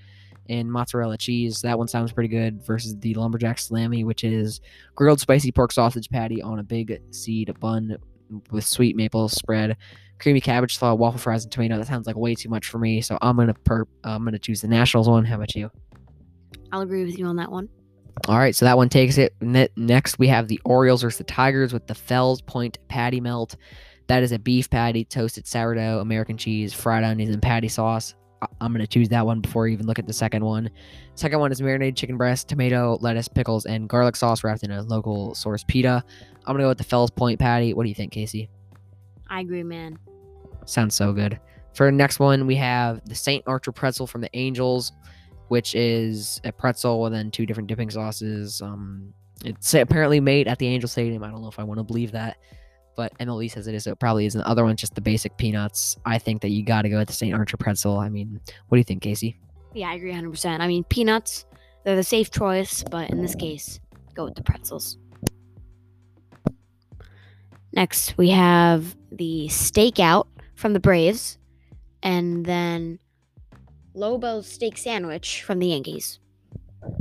and 0.50 0.70
mozzarella 0.70 1.18
cheese. 1.18 1.62
That 1.62 1.78
one 1.78 1.88
sounds 1.88 2.12
pretty 2.12 2.28
good 2.28 2.66
versus 2.66 2.98
the 3.00 3.14
Lumberjack 3.14 3.58
Slammy, 3.58 4.04
which 4.04 4.26
is 4.26 4.60
grilled 4.96 5.22
spicy 5.22 5.52
pork 5.52 5.72
sausage 5.72 6.10
patty 6.10 6.42
on 6.42 6.60
a 6.60 6.64
big 6.64 7.02
seed 7.12 7.58
bun 7.60 7.98
with 8.52 8.66
sweet 8.66 8.96
maple 8.96 9.30
spread, 9.30 9.78
creamy 10.20 10.42
cabbage 10.42 10.78
slaw, 10.78 10.94
waffle 10.94 11.20
fries, 11.20 11.44
and 11.44 11.52
tomato. 11.52 11.78
That 11.78 11.88
sounds 11.88 12.08
like 12.08 12.18
way 12.18 12.36
too 12.36 12.50
much 12.50 12.68
for 12.68 12.80
me, 12.80 13.00
so 13.00 13.18
I'm 13.22 13.38
gonna 13.38 13.54
per- 13.54 13.88
I'm 14.04 14.26
gonna 14.26 14.40
choose 14.40 14.62
the 14.62 14.68
Nationals 14.68 15.08
one. 15.08 15.24
How 15.24 15.36
about 15.36 15.56
you? 15.56 15.72
I'll 16.72 16.82
agree 16.82 17.06
with 17.06 17.18
you 17.18 17.26
on 17.28 17.38
that 17.38 17.52
one. 17.52 17.70
All 18.28 18.38
right, 18.38 18.56
so 18.56 18.66
that 18.66 18.78
one 18.78 18.90
takes 18.90 19.18
it. 19.18 19.34
Ne- 19.42 19.70
next, 19.76 20.20
we 20.20 20.28
have 20.28 20.48
the 20.48 20.62
Orioles 20.66 21.02
versus 21.02 21.18
the 21.18 21.24
Tigers 21.24 21.74
with 21.74 21.88
the 21.88 21.96
Fells 21.96 22.42
Point 22.42 22.78
Patty 22.88 23.20
Melt. 23.20 23.56
That 24.08 24.24
is 24.24 24.32
a 24.32 24.40
beef 24.40 24.70
patty, 24.70 25.04
toasted 25.04 25.48
sourdough, 25.48 26.00
American 26.00 26.38
cheese, 26.38 26.74
fried 26.74 27.04
onions, 27.04 27.34
and 27.34 27.42
patty 27.42 27.68
sauce. 27.68 28.14
I- 28.42 28.48
I'm 28.62 28.72
going 28.72 28.86
to 28.86 28.88
choose 28.88 29.10
that 29.10 29.26
one 29.26 29.42
before 29.42 29.68
I 29.68 29.72
even 29.72 29.88
look 29.88 30.00
at 30.00 30.08
the 30.08 30.14
second 30.14 30.46
one. 30.46 30.70
Second 31.16 31.40
one 31.40 31.52
is 31.52 31.62
marinated 31.62 31.96
chicken 31.96 32.18
breast, 32.18 32.48
tomato, 32.48 32.98
lettuce, 33.02 33.28
pickles, 33.28 33.66
and 33.66 33.90
garlic 33.90 34.16
sauce 34.16 34.44
wrapped 34.44 34.64
in 34.64 34.72
a 34.72 34.84
local 34.84 35.34
source 35.36 35.64
pita. 35.68 36.04
I'm 36.46 36.54
going 36.54 36.60
to 36.60 36.64
go 36.64 36.70
with 36.70 36.78
the 36.78 36.84
Fells 36.84 37.12
Point 37.12 37.40
Patty. 37.40 37.74
What 37.74 37.84
do 37.84 37.90
you 37.90 37.96
think, 37.96 38.12
Casey? 38.12 38.50
I 39.30 39.42
agree, 39.42 39.64
man. 39.64 39.98
Sounds 40.66 40.96
so 40.96 41.14
good. 41.14 41.40
For 41.74 41.88
the 41.88 41.92
next 41.92 42.20
one, 42.20 42.46
we 42.46 42.56
have 42.58 43.02
the 43.06 43.16
St. 43.16 43.44
Archer 43.48 43.72
pretzel 43.72 44.06
from 44.06 44.22
the 44.22 44.30
Angels, 44.38 44.92
which 45.54 45.76
is 45.76 46.42
a 46.46 46.52
pretzel 46.52 47.06
and 47.06 47.14
then 47.14 47.30
two 47.30 47.46
different 47.46 47.68
dipping 47.68 47.92
sauces. 47.92 48.60
Um, 48.60 49.14
it's 49.46 49.72
apparently 49.76 50.20
made 50.20 50.48
at 50.48 50.58
the 50.58 50.66
Angel 50.66 50.90
Stadium. 50.90 51.24
I 51.24 51.30
don't 51.30 51.44
know 51.44 51.48
if 51.48 51.60
I 51.60 51.64
want 51.64 51.78
to 51.78 51.84
believe 51.84 52.12
that, 52.14 52.38
but 52.96 53.16
MLB 53.20 53.52
says 53.52 53.68
it 53.68 53.76
is. 53.76 53.84
So 53.84 53.92
it 53.92 54.00
probably 54.00 54.26
is. 54.26 54.34
And 54.34 54.44
the 54.44 54.48
other 54.48 54.64
one's 54.64 54.82
just 54.82 54.96
the 54.96 55.02
basic 55.02 55.38
peanuts. 55.38 55.96
I 56.08 56.18
think 56.18 56.42
that 56.42 56.50
you 56.50 56.66
got 56.66 56.82
to 56.82 56.90
go 56.90 56.98
with 56.98 57.08
the 57.08 57.14
St. 57.14 57.36
Archer 57.36 57.56
pretzel. 57.56 58.00
I 58.00 58.10
mean, 58.10 58.42
what 58.68 58.78
do 58.78 58.80
you 58.80 58.84
think, 58.84 59.04
Casey? 59.04 59.40
Yeah, 59.76 59.92
I 59.92 59.94
agree 59.94 60.12
100%. 60.12 60.60
I 60.60 60.66
mean, 60.66 60.84
peanuts, 60.86 61.46
they're 61.84 61.96
the 61.96 62.02
safe 62.02 62.32
choice, 62.32 62.84
but 62.90 63.12
in 63.12 63.22
this 63.22 63.36
case, 63.36 63.80
go 64.16 64.26
with 64.26 64.34
the 64.34 64.42
pretzels. 64.42 64.98
Next, 67.74 68.18
we 68.18 68.32
have 68.32 68.98
the 69.12 69.46
stakeout 69.52 70.26
from 70.56 70.74
the 70.74 70.80
Braves, 70.80 71.38
and 72.02 72.44
then 72.44 72.98
Lobo's 73.94 74.48
steak 74.48 74.78
sandwich 74.78 75.44
from 75.44 75.60
the 75.60 75.68
Yankees. 75.68 76.20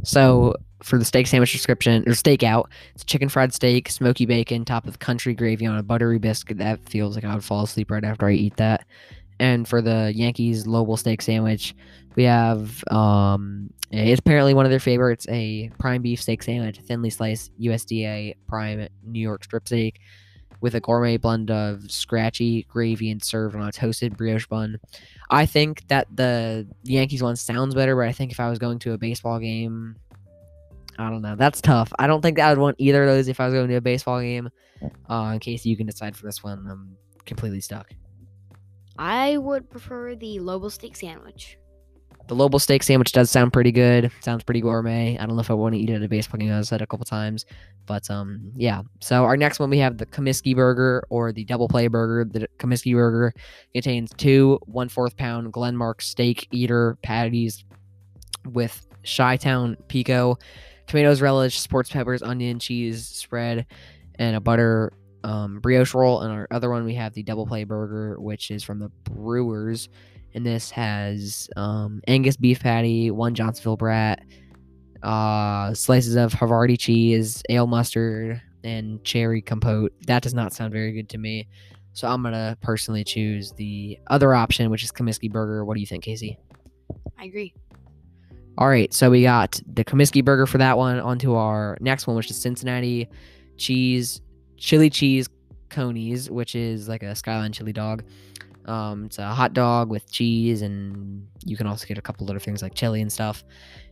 So 0.05 0.55
for 0.83 0.99
the 0.99 1.05
steak 1.05 1.27
sandwich 1.27 1.53
description 1.53 2.03
or 2.07 2.13
stakeout, 2.13 2.67
it's 2.95 3.05
chicken 3.05 3.29
fried 3.29 3.55
steak, 3.55 3.89
smoky 3.89 4.27
bacon, 4.27 4.65
top 4.65 4.87
of 4.87 4.99
country 4.99 5.35
gravy 5.35 5.67
on 5.67 5.79
a 5.79 5.83
buttery 5.83 6.19
biscuit. 6.19 6.59
That 6.59 6.89
feels 6.89 7.15
like 7.15 7.25
I 7.25 7.35
would 7.35 7.45
fall 7.45 7.65
asleep 7.65 7.91
right 7.91 8.05
after 8.05 8.27
I 8.27 8.33
eat 8.33 8.57
that. 8.57 8.85
And 9.41 9.67
for 9.67 9.83
the 9.83 10.13
Yankees 10.15 10.67
Lobel 10.67 10.97
steak 10.97 11.23
sandwich, 11.23 11.75
we 12.15 12.25
have 12.25 12.85
um, 12.91 13.71
it's 13.91 14.21
apparently 14.21 14.55
one 14.55 14.65
of 14.65 14.71
their 14.71 14.81
favorites, 14.81 15.27
a 15.29 15.71
prime 15.79 16.03
beef 16.03 16.23
steak 16.23 16.43
sandwich, 16.43 16.79
thinly 16.79 17.11
sliced 17.11 17.53
USDA 17.61 18.37
prime 18.49 18.89
New 19.05 19.21
York 19.21 19.45
strip 19.45 19.67
steak 19.67 20.01
with 20.63 20.75
a 20.77 20.81
gourmet 20.81 21.17
blend 21.19 21.51
of 21.51 21.91
scratchy 21.91 22.63
gravy 22.69 23.11
and 23.11 23.23
served 23.23 23.57
on 23.57 23.69
a 23.69 23.73
toasted 23.73 24.17
brioche 24.17 24.47
bun. 24.47 24.79
I 25.29 25.45
think 25.45 25.87
that 25.89 26.07
the 26.15 26.67
Yankees 26.85 27.23
one 27.23 27.37
sounds 27.37 27.75
better, 27.75 27.97
but 27.97 28.07
I 28.07 28.13
think 28.13 28.31
if 28.31 28.41
I 28.41 28.49
was 28.49 28.59
going 28.59 28.79
to 28.81 28.93
a 28.93 28.99
baseball 28.99 29.41
game, 29.41 29.97
I 30.99 31.11
don't 31.11 31.21
know. 31.21 31.35
That's 31.37 31.61
tough. 31.61 31.93
I 31.99 32.07
don't 32.07 32.23
think 32.23 32.39
I 32.39 32.51
would 32.51 32.59
want 32.59 32.77
either 32.79 33.03
of 33.03 33.09
those 33.09 33.29
if 33.29 33.41
I 33.41 33.47
was 33.47 33.55
going 33.55 33.69
to 33.69 33.75
a 33.75 33.81
baseball 33.81 34.21
game. 34.21 34.49
Uh, 35.11 35.33
in 35.35 35.41
case 35.41 35.67
you 35.67 35.77
can 35.77 35.87
decide 35.87 36.17
for 36.17 36.27
this 36.27 36.43
one, 36.45 36.67
I'm 36.71 36.97
completely 37.25 37.61
stuck. 37.61 37.91
I 38.99 39.39
would 39.39 39.69
prefer 39.69 40.15
the 40.15 40.39
Lobo 40.39 40.69
steak 40.69 40.97
sandwich. 40.97 41.59
The 42.33 42.39
Lobo 42.39 42.57
steak 42.57 42.83
sandwich 42.83 43.13
does 43.13 43.31
sound 43.31 43.53
pretty 43.53 43.73
good. 43.73 44.11
Sounds 44.21 44.43
pretty 44.43 44.63
gourmet. 44.63 45.19
I 45.19 45.27
don't 45.27 45.37
know 45.37 45.43
if 45.43 45.51
I 45.51 45.55
want 45.55 45.75
to 45.75 45.79
eat 45.79 45.91
it 45.91 45.97
at 45.97 46.03
a 46.03 46.09
baseball 46.09 46.39
game. 46.39 46.51
I've 46.51 46.67
said 46.67 46.81
a 46.81 46.87
couple 46.87 47.05
times, 47.05 47.45
but 47.85 48.11
um, 48.11 48.53
yeah. 48.57 48.81
So 49.01 49.25
our 49.25 49.37
next 49.37 49.59
one 49.59 49.69
we 49.69 49.77
have 49.81 49.99
the 49.99 50.07
Comiskey 50.07 50.57
burger 50.57 51.05
or 51.11 51.31
the 51.31 51.45
double 51.45 51.69
play 51.69 51.89
burger. 51.89 52.25
The 52.25 52.49
Comiskey 52.59 52.95
burger 52.95 53.35
contains 53.75 54.13
two 54.17 54.59
one 54.65 54.89
fourth 54.89 55.15
pound 55.15 55.53
Glenmark 55.53 56.01
steak 56.01 56.49
eater 56.53 56.97
patties 57.03 57.67
with 58.47 58.87
Chi-Town 59.05 59.77
pico, 59.89 60.39
tomatoes, 60.87 61.21
relish, 61.21 61.61
sports 61.61 61.91
peppers, 61.91 62.23
onion, 62.23 62.59
cheese 62.59 63.07
spread, 63.07 63.67
and 64.15 64.37
a 64.37 64.41
butter 64.41 64.95
um, 65.23 65.61
brioche 65.61 65.93
roll. 65.93 66.23
And 66.23 66.33
our 66.33 66.49
other 66.51 66.71
one 66.71 66.87
we 66.87 66.95
have 66.95 67.13
the 67.13 67.25
double 67.25 67.47
play 67.47 67.65
burger, 67.65 68.19
which 68.19 68.51
is 68.51 68.65
from 68.65 68.79
the 68.79 68.89
Brewers 69.05 69.91
and 70.35 70.47
this 70.47 70.71
has 70.71 71.49
um, 71.57 72.01
Angus 72.07 72.37
beef 72.37 72.61
patty, 72.61 73.11
one 73.11 73.35
Johnsonville 73.35 73.77
brat, 73.77 74.23
uh, 75.03 75.75
slices 75.75 76.17
of 76.17 76.33
Havarti 76.33 76.79
cheese, 76.79 77.43
ale 77.49 77.67
mustard, 77.67 78.41
and 78.65 79.03
cherry 79.05 79.43
compote. 79.43 79.93
That 80.07 80.23
does 80.23 80.35
not 80.35 80.53
sound 80.53 80.73
very 80.73 80.93
good 80.93 81.09
to 81.11 81.19
me. 81.19 81.49
So 81.93 82.09
I'm 82.09 82.23
gonna 82.23 82.57
personally 82.63 83.05
choose 83.05 83.53
the 83.53 83.99
other 84.09 84.35
option, 84.35 84.71
which 84.71 84.83
is 84.83 84.91
Comiskey 84.91 85.31
burger. 85.31 85.65
What 85.65 85.75
do 85.75 85.81
you 85.81 85.87
think, 85.87 86.05
Casey? 86.05 86.39
I 87.19 87.25
agree. 87.25 87.55
All 88.59 88.69
right, 88.69 88.93
so 88.93 89.11
we 89.11 89.23
got 89.23 89.61
the 89.67 89.85
Comiskey 89.85 90.25
burger 90.25 90.47
for 90.47 90.59
that 90.59 90.79
one. 90.79 90.99
On 91.01 91.19
to 91.19 91.35
our 91.35 91.77
next 91.81 92.07
one, 92.07 92.17
which 92.17 92.31
is 92.31 92.41
Cincinnati 92.41 93.09
cheese, 93.57 94.21
chili 94.57 94.91
cheese 94.91 95.29
conies, 95.73 96.31
which 96.31 96.55
is 96.55 96.89
like 96.89 97.03
a 97.03 97.15
skyline 97.15 97.53
chili 97.53 97.73
dog. 97.73 98.05
Um, 98.67 99.07
it's 99.07 99.19
a 99.19 99.27
hot 99.27 99.55
dog 99.55 99.91
with 99.91 100.11
cheese, 100.11 100.63
and 100.63 101.27
you 101.45 101.57
can 101.57 101.67
also 101.67 101.87
get 101.87 101.99
a 101.99 102.03
couple 102.03 102.29
other 102.31 102.39
things 102.39 102.63
like 102.63 102.75
chili 102.75 103.01
and 103.01 103.13
stuff. 103.13 103.43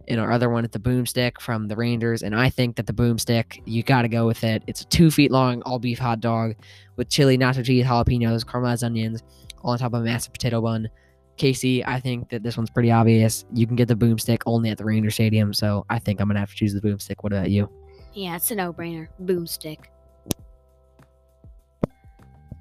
And 0.07 0.21
our 0.21 0.31
other 0.31 0.49
one 0.49 0.65
is 0.65 0.71
the 0.71 0.79
boomstick 0.79 1.41
from 1.41 1.67
the 1.69 1.77
Rangers, 1.77 2.23
and 2.23 2.35
I 2.35 2.51
think 2.51 2.77
that 2.77 2.87
the 2.87 2.93
boomstick 2.93 3.63
you 3.67 3.83
got 3.83 4.03
to 4.03 4.09
go 4.09 4.27
with 4.27 4.45
it. 4.45 4.63
It's 4.67 4.83
a 4.83 4.87
two 4.87 5.11
feet 5.11 5.31
long 5.31 5.63
all 5.63 5.79
beef 5.79 5.99
hot 5.99 6.21
dog 6.21 6.55
with 6.97 7.09
chili, 7.09 7.37
nacho 7.37 7.65
cheese, 7.65 7.85
jalapenos, 7.85 8.45
caramelized 8.45 8.85
onions, 8.85 9.23
all 9.63 9.73
on 9.73 9.79
top 9.79 9.93
of 9.93 10.03
a 10.03 10.05
massive 10.05 10.33
potato 10.33 10.61
bun. 10.61 10.89
Casey, 11.37 11.85
I 11.85 12.01
think 12.01 12.29
that 12.29 12.43
this 12.43 12.57
one's 12.57 12.71
pretty 12.71 12.91
obvious. 12.91 13.47
You 13.53 13.67
can 13.67 13.75
get 13.75 13.89
the 13.89 13.95
boomstick 13.95 14.43
only 14.47 14.71
at 14.71 14.79
the 14.79 14.85
Ranger 14.85 15.11
Stadium, 15.11 15.55
so 15.55 15.85
I 15.89 15.99
think 15.99 16.21
I'm 16.21 16.29
gonna 16.29 16.41
have 16.41 16.51
to 16.51 16.57
choose 16.57 16.75
the 16.75 16.81
boomstick. 16.81 17.17
What 17.21 17.33
about 17.33 17.51
you? 17.51 17.69
Yeah, 18.13 18.37
it's 18.37 18.51
a 18.51 18.55
no 18.55 18.73
brainer. 18.73 19.09
Boomstick. 19.23 19.79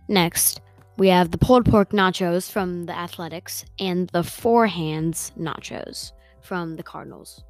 Next, 0.10 0.60
we 0.98 1.08
have 1.10 1.30
the 1.30 1.38
pulled 1.38 1.66
pork 1.66 1.92
nachos 1.92 2.52
from 2.52 2.88
the 2.88 2.98
Athletics 2.98 3.64
and 3.78 4.10
the 4.10 4.24
Four 4.24 4.66
Hands 4.66 5.32
nachos 5.40 6.14
from 6.42 6.78
the 6.78 6.82
Cardinals. 6.82 7.44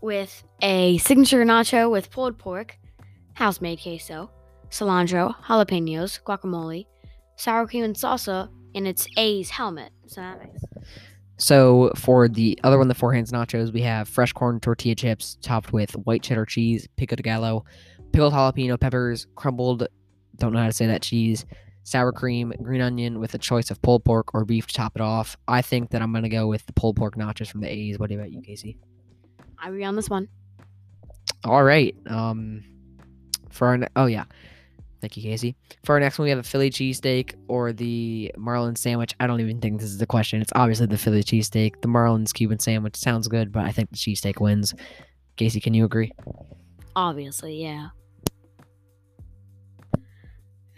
With 0.00 0.44
a 0.62 0.96
signature 0.98 1.44
nacho 1.44 1.90
with 1.90 2.12
pulled 2.12 2.38
pork, 2.38 2.78
house 3.34 3.60
made 3.60 3.80
queso, 3.82 4.30
cilantro, 4.70 5.34
jalapenos, 5.42 6.22
guacamole, 6.22 6.86
sour 7.34 7.66
cream, 7.66 7.82
and 7.82 7.96
salsa, 7.96 8.48
and 8.76 8.86
its 8.86 9.08
A's 9.16 9.50
helmet. 9.50 9.90
So 10.06 10.20
that 10.20 10.38
makes 10.38 10.62
So 11.36 11.90
for 11.96 12.28
the 12.28 12.56
other 12.62 12.78
one, 12.78 12.86
the 12.86 12.94
four 12.94 13.12
hands 13.12 13.32
nachos, 13.32 13.72
we 13.72 13.80
have 13.80 14.08
fresh 14.08 14.32
corn 14.32 14.60
tortilla 14.60 14.94
chips 14.94 15.36
topped 15.42 15.72
with 15.72 15.94
white 16.04 16.22
cheddar 16.22 16.46
cheese, 16.46 16.86
pico 16.96 17.16
de 17.16 17.24
gallo, 17.24 17.64
pickled 18.12 18.32
jalapeno 18.32 18.78
peppers, 18.78 19.26
crumbled, 19.34 19.86
don't 20.36 20.52
know 20.52 20.60
how 20.60 20.66
to 20.66 20.72
say 20.72 20.86
that 20.86 21.02
cheese, 21.02 21.44
sour 21.84 22.12
cream, 22.12 22.52
green 22.62 22.80
onion 22.80 23.18
with 23.20 23.34
a 23.34 23.38
choice 23.38 23.70
of 23.70 23.80
pulled 23.82 24.04
pork 24.04 24.34
or 24.34 24.44
beef 24.44 24.66
to 24.68 24.74
top 24.74 24.92
it 24.96 25.02
off. 25.02 25.36
I 25.48 25.62
think 25.62 25.90
that 25.90 26.02
I'm 26.02 26.12
gonna 26.12 26.28
go 26.28 26.46
with 26.46 26.66
the 26.66 26.72
pulled 26.72 26.96
pork 26.96 27.16
nachos 27.16 27.48
from 27.48 27.60
the 27.60 27.68
A's. 27.68 27.98
What 27.98 28.10
about 28.10 28.30
you, 28.30 28.40
Casey? 28.40 28.78
I 29.58 29.68
agree 29.68 29.84
on 29.84 29.96
this 29.96 30.08
one. 30.08 30.28
All 31.44 31.62
right. 31.62 31.94
Um, 32.06 32.64
for 33.50 33.68
our 33.68 33.78
ne- 33.78 33.88
oh 33.96 34.06
yeah, 34.06 34.24
thank 35.00 35.16
you, 35.16 35.22
Casey. 35.22 35.56
For 35.84 35.94
our 35.94 36.00
next 36.00 36.18
one, 36.18 36.24
we 36.24 36.30
have 36.30 36.38
a 36.38 36.42
Philly 36.42 36.70
cheesesteak 36.70 37.34
or 37.48 37.72
the 37.72 38.32
Marlin 38.36 38.76
sandwich. 38.76 39.14
I 39.20 39.26
don't 39.26 39.40
even 39.40 39.60
think 39.60 39.80
this 39.80 39.90
is 39.90 39.98
the 39.98 40.06
question. 40.06 40.40
It's 40.40 40.52
obviously 40.54 40.86
the 40.86 40.98
Philly 40.98 41.22
cheesesteak. 41.22 41.80
The 41.82 41.88
Marlin's 41.88 42.32
Cuban 42.32 42.58
sandwich 42.58 42.96
sounds 42.96 43.28
good, 43.28 43.52
but 43.52 43.64
I 43.64 43.72
think 43.72 43.90
the 43.90 43.96
cheesesteak 43.96 44.40
wins. 44.40 44.74
Casey, 45.36 45.60
can 45.60 45.74
you 45.74 45.84
agree? 45.84 46.12
Obviously, 46.94 47.62
yeah. 47.62 47.88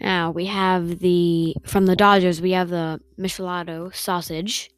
Now 0.03 0.31
we 0.31 0.45
have 0.47 0.99
the 0.99 1.55
from 1.65 1.85
the 1.85 1.95
Dodgers. 1.95 2.41
We 2.41 2.51
have 2.51 2.69
the 2.69 2.99
Michelado 3.17 3.95
sausage 3.95 4.69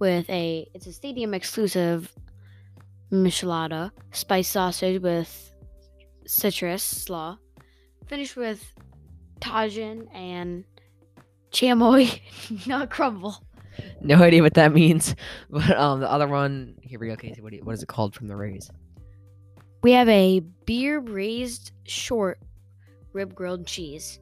with 0.00 0.28
a 0.28 0.68
it's 0.74 0.88
a 0.88 0.92
stadium 0.92 1.34
exclusive 1.34 2.12
Michelada 3.12 3.92
spice 4.10 4.48
sausage 4.48 5.00
with 5.00 5.52
citrus 6.26 6.82
slaw, 6.82 7.38
finished 8.06 8.36
with 8.36 8.72
tajin 9.40 10.12
and 10.12 10.64
chamoy 11.52 12.20
not 12.66 12.90
crumble. 12.90 13.36
No 14.00 14.16
idea 14.16 14.42
what 14.42 14.54
that 14.54 14.72
means, 14.72 15.14
but 15.50 15.70
um, 15.78 16.00
the 16.00 16.10
other 16.10 16.26
one. 16.26 16.74
Here 16.82 16.98
we 16.98 17.06
go, 17.06 17.14
Casey. 17.14 17.40
What, 17.40 17.50
do 17.50 17.58
you, 17.58 17.62
what 17.64 17.74
is 17.74 17.84
it 17.84 17.88
called 17.88 18.16
from 18.16 18.26
the 18.26 18.34
Rays? 18.34 18.68
We 19.84 19.92
have 19.92 20.08
a 20.08 20.40
beer 20.66 21.00
braised 21.00 21.70
short 21.84 22.40
rib 23.18 23.34
grilled 23.34 23.66
cheese. 23.66 24.20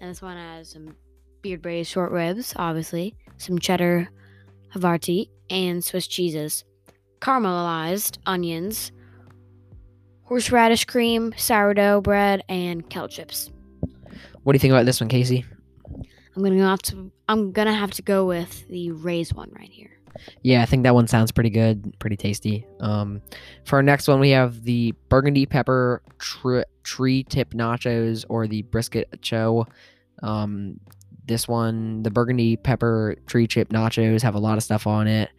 And 0.00 0.10
this 0.10 0.22
one 0.22 0.38
has 0.38 0.70
some 0.70 0.96
beard 1.42 1.60
braised 1.60 1.90
short 1.90 2.10
ribs, 2.10 2.54
obviously, 2.56 3.14
some 3.36 3.58
cheddar 3.58 4.08
Havarti, 4.74 5.28
and 5.50 5.84
Swiss 5.84 6.06
cheeses, 6.06 6.64
caramelized 7.20 8.18
onions, 8.24 8.90
horseradish 10.24 10.86
cream, 10.86 11.34
sourdough 11.36 12.00
bread, 12.00 12.42
and 12.48 12.88
kettle 12.88 13.08
chips. 13.08 13.50
What 14.42 14.52
do 14.52 14.56
you 14.56 14.60
think 14.60 14.72
about 14.72 14.86
this 14.86 15.00
one, 15.00 15.08
Casey? 15.10 15.44
I'm 16.34 16.42
gonna 16.42 16.66
have 16.66 16.82
to. 16.82 17.12
I'm 17.28 17.52
gonna 17.52 17.74
have 17.74 17.90
to 17.92 18.02
go 18.02 18.24
with 18.24 18.66
the 18.68 18.92
raised 18.92 19.34
one 19.34 19.50
right 19.52 19.70
here. 19.70 19.97
Yeah, 20.42 20.62
I 20.62 20.66
think 20.66 20.82
that 20.84 20.94
one 20.94 21.06
sounds 21.06 21.32
pretty 21.32 21.50
good, 21.50 21.98
pretty 21.98 22.16
tasty. 22.16 22.66
Um, 22.80 23.22
for 23.64 23.76
our 23.76 23.82
next 23.82 24.08
one, 24.08 24.20
we 24.20 24.30
have 24.30 24.64
the 24.64 24.94
burgundy 25.08 25.46
pepper 25.46 26.02
tr- 26.18 26.62
tree 26.82 27.24
tip 27.24 27.50
nachos 27.50 28.24
or 28.28 28.46
the 28.46 28.62
brisket 28.62 29.20
cho. 29.22 29.66
Um, 30.22 30.80
this 31.26 31.46
one, 31.46 32.02
the 32.02 32.10
burgundy 32.10 32.56
pepper 32.56 33.16
tree 33.26 33.46
chip 33.46 33.68
nachos, 33.68 34.22
have 34.22 34.34
a 34.34 34.38
lot 34.40 34.56
of 34.56 34.64
stuff 34.64 34.86
on 34.86 35.06
it. 35.06 35.30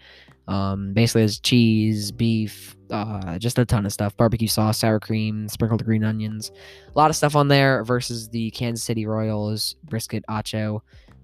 Um, 0.48 0.94
basically, 0.94 1.24
it's 1.24 1.40
cheese, 1.40 2.12
beef, 2.12 2.76
uh, 2.90 3.38
just 3.38 3.60
a 3.60 3.66
ton 3.66 3.86
of 3.86 3.94
stuff. 3.94 4.18
Barbecue 4.18 4.48
sauce, 4.48 4.80
sour 4.80 5.00
cream, 5.00 5.48
sprinkled 5.48 5.86
green 5.86 6.04
onions, 6.04 6.52
a 6.94 6.98
lot 6.98 7.10
of 7.10 7.16
stuff 7.16 7.36
on 7.36 7.48
there. 7.48 7.84
Versus 7.84 8.30
the 8.30 8.50
Kansas 8.52 8.84
City 8.84 9.06
Royals 9.06 9.76
brisket 9.84 10.24
acho 10.28 10.82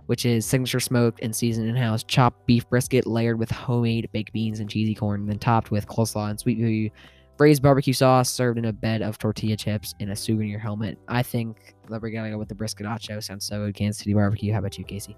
which 0.07 0.25
is 0.25 0.45
signature 0.45 0.79
smoked 0.79 1.19
and 1.21 1.35
seasoned 1.35 1.67
in 1.67 1.75
house 1.75 2.03
chopped 2.03 2.45
beef 2.45 2.67
brisket 2.69 3.05
layered 3.07 3.39
with 3.39 3.51
homemade 3.51 4.09
baked 4.12 4.33
beans 4.33 4.59
and 4.59 4.69
cheesy 4.69 4.95
corn, 4.95 5.25
then 5.25 5.39
topped 5.39 5.71
with 5.71 5.88
coleslaw 5.88 6.29
and 6.29 6.39
sweet 6.39 6.57
pea 6.57 6.91
braised 7.38 7.62
barbecue 7.62 7.93
sauce 7.93 8.29
served 8.29 8.57
in 8.57 8.65
a 8.65 8.74
bed 8.74 9.01
of 9.01 9.17
tortilla 9.17 9.57
chips 9.57 9.93
in 10.00 10.09
a 10.12 10.15
souvenir 10.15 10.59
helmet. 10.59 10.97
I 11.07 11.21
think 11.21 11.75
that 11.89 12.01
we're 12.01 12.09
gonna 12.09 12.31
go 12.31 12.38
with 12.38 12.50
the 12.50 12.55
brisket 12.55 12.85
acho. 12.85 13.21
Sounds 13.21 13.45
so 13.45 13.65
good. 13.65 13.75
Kansas 13.75 14.00
City 14.00 14.13
barbecue. 14.13 14.53
How 14.53 14.59
about 14.59 14.77
you, 14.77 14.85
Casey? 14.85 15.17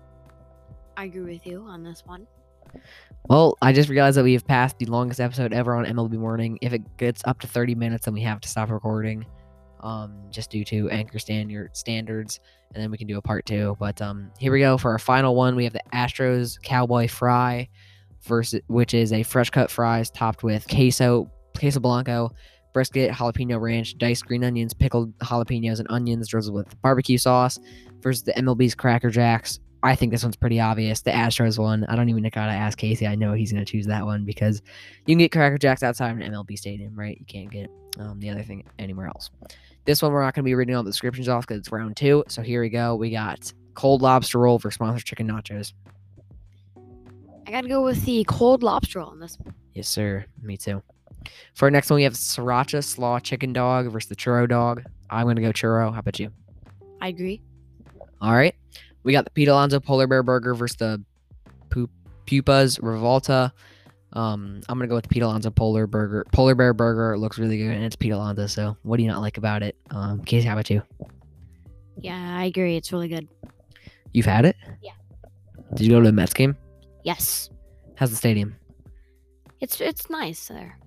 I 0.95 1.05
agree 1.05 1.33
with 1.33 1.45
you 1.45 1.61
on 1.61 1.83
this 1.83 2.03
one. 2.05 2.25
Well, 3.29 3.57
I 3.61 3.71
just 3.71 3.89
realized 3.89 4.17
that 4.17 4.23
we 4.23 4.33
have 4.33 4.47
passed 4.47 4.77
the 4.79 4.85
longest 4.85 5.19
episode 5.19 5.53
ever 5.53 5.75
on 5.75 5.85
MLB 5.85 6.17
Morning. 6.17 6.57
If 6.61 6.73
it 6.73 6.97
gets 6.97 7.21
up 7.25 7.39
to 7.41 7.47
30 7.47 7.75
minutes, 7.75 8.05
then 8.05 8.13
we 8.13 8.21
have 8.21 8.41
to 8.41 8.49
stop 8.49 8.69
recording 8.69 9.25
um, 9.81 10.13
just 10.29 10.49
due 10.49 10.63
to 10.65 10.89
anchor 10.89 11.19
standard 11.19 11.75
standards, 11.75 12.39
and 12.73 12.81
then 12.81 12.91
we 12.91 12.97
can 12.97 13.07
do 13.07 13.17
a 13.17 13.21
part 13.21 13.45
two. 13.45 13.75
But 13.79 14.01
um, 14.01 14.31
here 14.37 14.51
we 14.51 14.59
go 14.59 14.77
for 14.77 14.91
our 14.91 14.99
final 14.99 15.35
one. 15.35 15.55
We 15.55 15.63
have 15.63 15.73
the 15.73 15.83
Astros 15.93 16.61
Cowboy 16.61 17.07
Fry, 17.07 17.69
versus 18.23 18.61
which 18.67 18.93
is 18.93 19.13
a 19.13 19.23
fresh 19.23 19.49
cut 19.49 19.71
fries 19.71 20.09
topped 20.09 20.43
with 20.43 20.67
queso, 20.67 21.31
queso 21.57 21.79
blanco, 21.79 22.31
brisket, 22.73 23.11
jalapeno 23.11 23.59
ranch, 23.59 23.97
diced 23.97 24.25
green 24.25 24.43
onions, 24.43 24.73
pickled 24.73 25.17
jalapenos, 25.19 25.79
and 25.79 25.87
onions 25.89 26.27
drizzled 26.27 26.55
with 26.55 26.81
barbecue 26.81 27.17
sauce. 27.17 27.59
Versus 28.01 28.23
the 28.23 28.33
MLB's 28.33 28.75
Cracker 28.75 29.09
Jacks. 29.09 29.59
I 29.83 29.95
think 29.95 30.11
this 30.11 30.23
one's 30.23 30.35
pretty 30.35 30.59
obvious. 30.59 31.01
The 31.01 31.11
Astros 31.11 31.57
one. 31.57 31.83
I 31.85 31.95
don't 31.95 32.09
even 32.09 32.23
gotta 32.23 32.51
ask 32.51 32.77
Casey. 32.77 33.07
I 33.07 33.15
know 33.15 33.33
he's 33.33 33.51
gonna 33.51 33.65
choose 33.65 33.87
that 33.87 34.05
one 34.05 34.23
because 34.23 34.61
you 35.05 35.13
can 35.13 35.17
get 35.17 35.31
Cracker 35.31 35.57
Jacks 35.57 35.81
outside 35.81 36.11
of 36.11 36.17
an 36.17 36.31
MLB 36.31 36.57
stadium, 36.57 36.97
right? 36.97 37.17
You 37.19 37.25
can't 37.25 37.49
get 37.49 37.69
um, 37.99 38.19
the 38.19 38.29
other 38.29 38.43
thing 38.43 38.63
anywhere 38.79 39.07
else. 39.07 39.29
This 39.87 40.01
one 40.01 40.11
we're 40.11 40.21
not 40.21 40.35
going 40.35 40.43
to 40.43 40.49
be 40.49 40.53
reading 40.53 40.75
all 40.75 40.83
the 40.83 40.89
descriptions 40.89 41.29
off 41.29 41.47
because 41.47 41.59
it's 41.59 41.71
round 41.71 41.95
two. 41.95 42.25
So 42.27 42.41
here 42.41 42.61
we 42.61 42.67
go. 42.67 42.95
We 42.95 43.09
got 43.09 43.53
cold 43.73 44.01
lobster 44.01 44.37
roll 44.37 44.59
for 44.59 44.69
sponsored 44.69 45.05
chicken 45.05 45.29
nachos. 45.29 45.71
I 47.47 47.51
gotta 47.51 47.69
go 47.69 47.81
with 47.81 48.03
the 48.03 48.25
cold 48.25 48.63
lobster 48.63 48.99
roll 48.99 49.11
on 49.11 49.21
this 49.21 49.39
one. 49.39 49.55
Yes, 49.73 49.87
sir. 49.87 50.25
Me 50.41 50.57
too. 50.57 50.83
For 51.53 51.67
our 51.67 51.71
next 51.71 51.89
one, 51.89 51.95
we 51.95 52.03
have 52.03 52.13
sriracha 52.13 52.83
slaw 52.83 53.19
chicken 53.19 53.53
dog 53.53 53.89
versus 53.89 54.09
the 54.09 54.15
churro 54.17 54.47
dog. 54.47 54.83
I'm 55.09 55.23
going 55.23 55.37
to 55.37 55.41
go 55.41 55.53
churro. 55.53 55.93
How 55.93 55.99
about 55.99 56.19
you? 56.19 56.31
I 56.99 57.07
agree. 57.07 57.41
All 58.19 58.33
right. 58.33 58.55
We 59.03 59.13
got 59.13 59.23
the 59.23 59.31
Pete 59.31 59.47
Alonso 59.47 59.79
Polar 59.79 60.07
Bear 60.07 60.21
Burger 60.21 60.53
versus 60.53 60.75
the 60.75 61.01
Pupas 61.69 62.81
Revolta. 62.81 63.53
Um, 64.13 64.61
I'm 64.69 64.77
gonna 64.77 64.87
go 64.87 64.95
with 64.95 65.03
the 65.03 65.09
Pete 65.09 65.23
Alonso 65.23 65.49
Polar 65.51 65.85
Burger. 65.85 66.25
Polar 66.31 66.55
Bear 66.55 66.73
Burger 66.73 67.13
It 67.13 67.19
looks 67.19 67.37
really 67.37 67.57
good, 67.57 67.71
and 67.71 67.83
it's 67.83 67.95
Pete 67.95 68.11
Alonso. 68.13 68.47
So, 68.47 68.77
what 68.83 68.97
do 68.97 69.03
you 69.03 69.09
not 69.09 69.21
like 69.21 69.37
about 69.37 69.63
it? 69.63 69.75
Um, 69.91 70.21
Casey, 70.23 70.47
how 70.47 70.53
about 70.53 70.69
you? 70.69 70.81
Yeah, 71.99 72.37
I 72.37 72.45
agree. 72.45 72.75
It's 72.77 72.91
really 72.93 73.07
good. 73.09 73.27
You've 74.13 74.25
had 74.25 74.45
it? 74.45 74.55
Yeah. 74.81 74.91
Did 75.73 75.85
you 75.87 75.91
go 75.91 75.99
to 75.99 76.05
the 76.05 76.13
Mets 76.13 76.33
game? 76.33 76.55
Yes, 77.03 77.49
How's 77.95 78.09
the 78.11 78.15
stadium? 78.15 78.55
it's 79.59 79.81
it's 79.81 80.09
nice 80.09 80.47
there. 80.47 80.77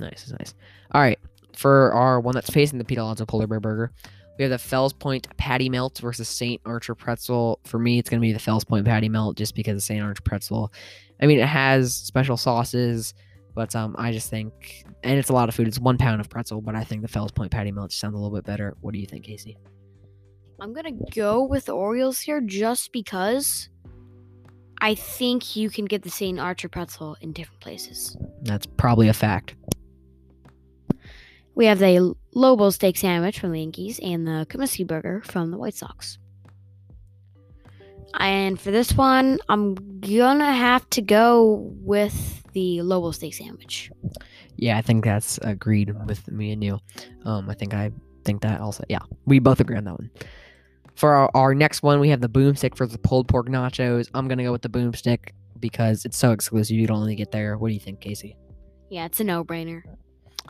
Nice, 0.00 0.22
it's 0.22 0.32
nice. 0.32 0.54
All 0.92 1.00
right, 1.00 1.18
for 1.54 1.92
our 1.92 2.18
one 2.20 2.34
that's 2.34 2.50
facing 2.50 2.78
the 2.78 2.84
Pete 2.84 2.98
Alonso 2.98 3.24
Polar 3.26 3.46
Bear 3.46 3.60
Burger, 3.60 3.92
we 4.38 4.42
have 4.44 4.50
the 4.50 4.58
Fells 4.58 4.92
Point 4.92 5.28
Patty 5.36 5.68
Melt 5.68 5.98
versus 5.98 6.28
St. 6.28 6.60
Archer 6.64 6.94
Pretzel. 6.94 7.60
For 7.64 7.78
me, 7.78 7.98
it's 7.98 8.08
gonna 8.10 8.20
be 8.20 8.32
the 8.32 8.38
Fells 8.38 8.64
Point 8.64 8.84
Patty 8.86 9.08
Melt 9.08 9.36
just 9.36 9.54
because 9.54 9.76
of 9.76 9.82
St. 9.82 10.02
Archer 10.02 10.22
Pretzel. 10.22 10.72
I 11.20 11.26
mean, 11.26 11.38
it 11.38 11.46
has 11.46 11.94
special 11.94 12.36
sauces, 12.36 13.14
but 13.54 13.74
um, 13.74 13.96
I 13.98 14.12
just 14.12 14.28
think, 14.28 14.84
and 15.02 15.18
it's 15.18 15.30
a 15.30 15.32
lot 15.32 15.48
of 15.48 15.54
food. 15.54 15.66
It's 15.66 15.78
one 15.78 15.96
pound 15.96 16.20
of 16.20 16.28
pretzel, 16.28 16.60
but 16.60 16.74
I 16.74 16.84
think 16.84 17.02
the 17.02 17.08
Fells 17.08 17.32
Point 17.32 17.50
Patty 17.50 17.72
Melt 17.72 17.90
just 17.90 18.00
sounds 18.00 18.14
a 18.14 18.18
little 18.18 18.36
bit 18.36 18.44
better. 18.44 18.76
What 18.80 18.92
do 18.92 18.98
you 18.98 19.06
think, 19.06 19.24
Casey? 19.24 19.56
I'm 20.60 20.72
gonna 20.72 20.92
go 21.14 21.44
with 21.44 21.66
the 21.66 21.72
Orioles 21.72 22.20
here 22.20 22.40
just 22.40 22.92
because 22.92 23.68
I 24.80 24.94
think 24.94 25.56
you 25.56 25.70
can 25.70 25.84
get 25.84 26.02
the 26.02 26.10
St. 26.10 26.38
Archer 26.38 26.68
pretzel 26.68 27.16
in 27.20 27.32
different 27.32 27.60
places. 27.60 28.16
That's 28.42 28.66
probably 28.66 29.08
a 29.08 29.14
fact. 29.14 29.54
We 31.54 31.64
have 31.66 31.78
the 31.78 32.14
Lobo 32.34 32.68
steak 32.70 32.98
sandwich 32.98 33.40
from 33.40 33.52
the 33.52 33.60
Yankees 33.60 33.98
and 34.02 34.26
the 34.26 34.46
Comiskey 34.50 34.86
burger 34.86 35.22
from 35.24 35.50
the 35.50 35.56
White 35.56 35.74
Sox. 35.74 36.18
And 38.14 38.58
for 38.58 38.70
this 38.70 38.92
one, 38.94 39.38
I'm 39.48 39.74
gonna 40.00 40.52
have 40.52 40.88
to 40.90 41.02
go 41.02 41.70
with 41.80 42.42
the 42.52 42.82
Lobo 42.82 43.10
steak 43.10 43.34
sandwich. 43.34 43.90
Yeah, 44.56 44.78
I 44.78 44.82
think 44.82 45.04
that's 45.04 45.38
agreed 45.42 45.94
with 46.06 46.26
me 46.30 46.52
and 46.52 46.64
you. 46.64 46.78
Um, 47.24 47.50
I 47.50 47.54
think 47.54 47.74
I 47.74 47.92
think 48.24 48.42
that 48.42 48.60
also. 48.60 48.84
Yeah, 48.88 49.00
we 49.26 49.38
both 49.38 49.60
agree 49.60 49.76
on 49.76 49.84
that 49.84 49.98
one. 49.98 50.10
For 50.94 51.12
our, 51.12 51.30
our 51.34 51.54
next 51.54 51.82
one, 51.82 52.00
we 52.00 52.08
have 52.08 52.22
the 52.22 52.28
boomstick 52.28 52.74
for 52.74 52.86
the 52.86 52.98
pulled 52.98 53.28
pork 53.28 53.48
nachos. 53.48 54.08
I'm 54.14 54.28
gonna 54.28 54.44
go 54.44 54.52
with 54.52 54.62
the 54.62 54.70
boomstick 54.70 55.32
because 55.60 56.04
it's 56.06 56.16
so 56.16 56.32
exclusive. 56.32 56.76
You 56.76 56.86
don't 56.86 56.98
only 56.98 57.16
get 57.16 57.32
there. 57.32 57.58
What 57.58 57.68
do 57.68 57.74
you 57.74 57.80
think, 57.80 58.00
Casey? 58.00 58.36
Yeah, 58.88 59.04
it's 59.04 59.20
a 59.20 59.24
no-brainer. 59.24 59.82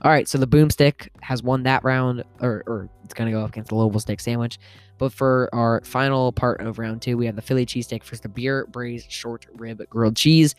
All 0.03 0.11
right, 0.11 0.29
so 0.29 0.39
the 0.39 0.47
boomstick 0.47 1.09
has 1.23 1.43
won 1.43 1.63
that 1.63 1.83
round, 1.83 2.23
or, 2.41 2.63
or 2.67 2.89
it's 3.05 3.15
gonna 3.15 3.31
go 3.31 3.43
up 3.43 3.51
against 3.51 3.71
the 3.71 3.77
Louisville 3.77 4.01
steak 4.01 4.21
sandwich. 4.21 4.59
But 4.99 5.13
for 5.13 5.49
our 5.53 5.83
final 5.85 6.33
part 6.33 6.61
of 6.61 6.79
round 6.79 7.03
two, 7.03 7.17
we 7.17 7.27
have 7.27 7.37
the 7.37 7.43
Philly 7.43 7.67
cheesesteak 7.67 8.03
versus 8.03 8.21
the 8.21 8.29
beer 8.29 8.67
braised 8.67 9.11
short 9.11 9.47
rib 9.55 9.83
grilled 9.89 10.17
cheese. 10.17 10.55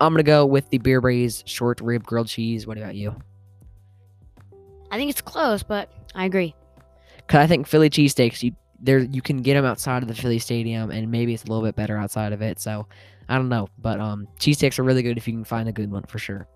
I'm 0.00 0.12
gonna 0.12 0.22
go 0.22 0.46
with 0.46 0.68
the 0.70 0.78
beer 0.78 1.00
braised 1.00 1.48
short 1.48 1.80
rib 1.80 2.04
grilled 2.04 2.28
cheese. 2.28 2.66
What 2.66 2.78
about 2.78 2.94
you? 2.94 3.16
I 4.90 4.96
think 4.96 5.10
it's 5.10 5.20
close, 5.20 5.62
but 5.62 5.92
I 6.14 6.24
agree. 6.24 6.54
Cause 7.26 7.40
I 7.40 7.46
think 7.46 7.66
Philly 7.66 7.90
cheesesteaks, 7.90 8.42
you 8.42 8.52
there 8.80 9.00
you 9.00 9.20
can 9.20 9.38
get 9.38 9.54
them 9.54 9.64
outside 9.64 10.02
of 10.02 10.08
the 10.08 10.14
Philly 10.14 10.38
Stadium, 10.38 10.90
and 10.90 11.10
maybe 11.10 11.34
it's 11.34 11.44
a 11.44 11.46
little 11.48 11.64
bit 11.64 11.74
better 11.74 11.96
outside 11.96 12.32
of 12.32 12.42
it. 12.42 12.60
So 12.60 12.86
I 13.28 13.36
don't 13.36 13.48
know, 13.48 13.68
but 13.78 14.00
um, 14.00 14.28
cheesesteaks 14.38 14.78
are 14.78 14.84
really 14.84 15.02
good 15.02 15.18
if 15.18 15.26
you 15.26 15.34
can 15.34 15.44
find 15.44 15.68
a 15.68 15.72
good 15.72 15.90
one 15.90 16.04
for 16.04 16.18
sure. 16.18 16.46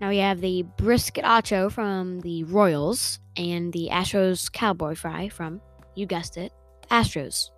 Now 0.00 0.08
we 0.08 0.18
have 0.18 0.40
the 0.40 0.62
brisket 0.76 1.24
acho 1.24 1.70
from 1.70 2.20
the 2.20 2.44
Royals 2.44 3.18
and 3.36 3.72
the 3.72 3.88
Astros 3.92 4.50
cowboy 4.50 4.94
fry 4.94 5.28
from, 5.28 5.60
you 5.94 6.06
guessed 6.06 6.36
it, 6.36 6.52
Astros. 6.90 7.50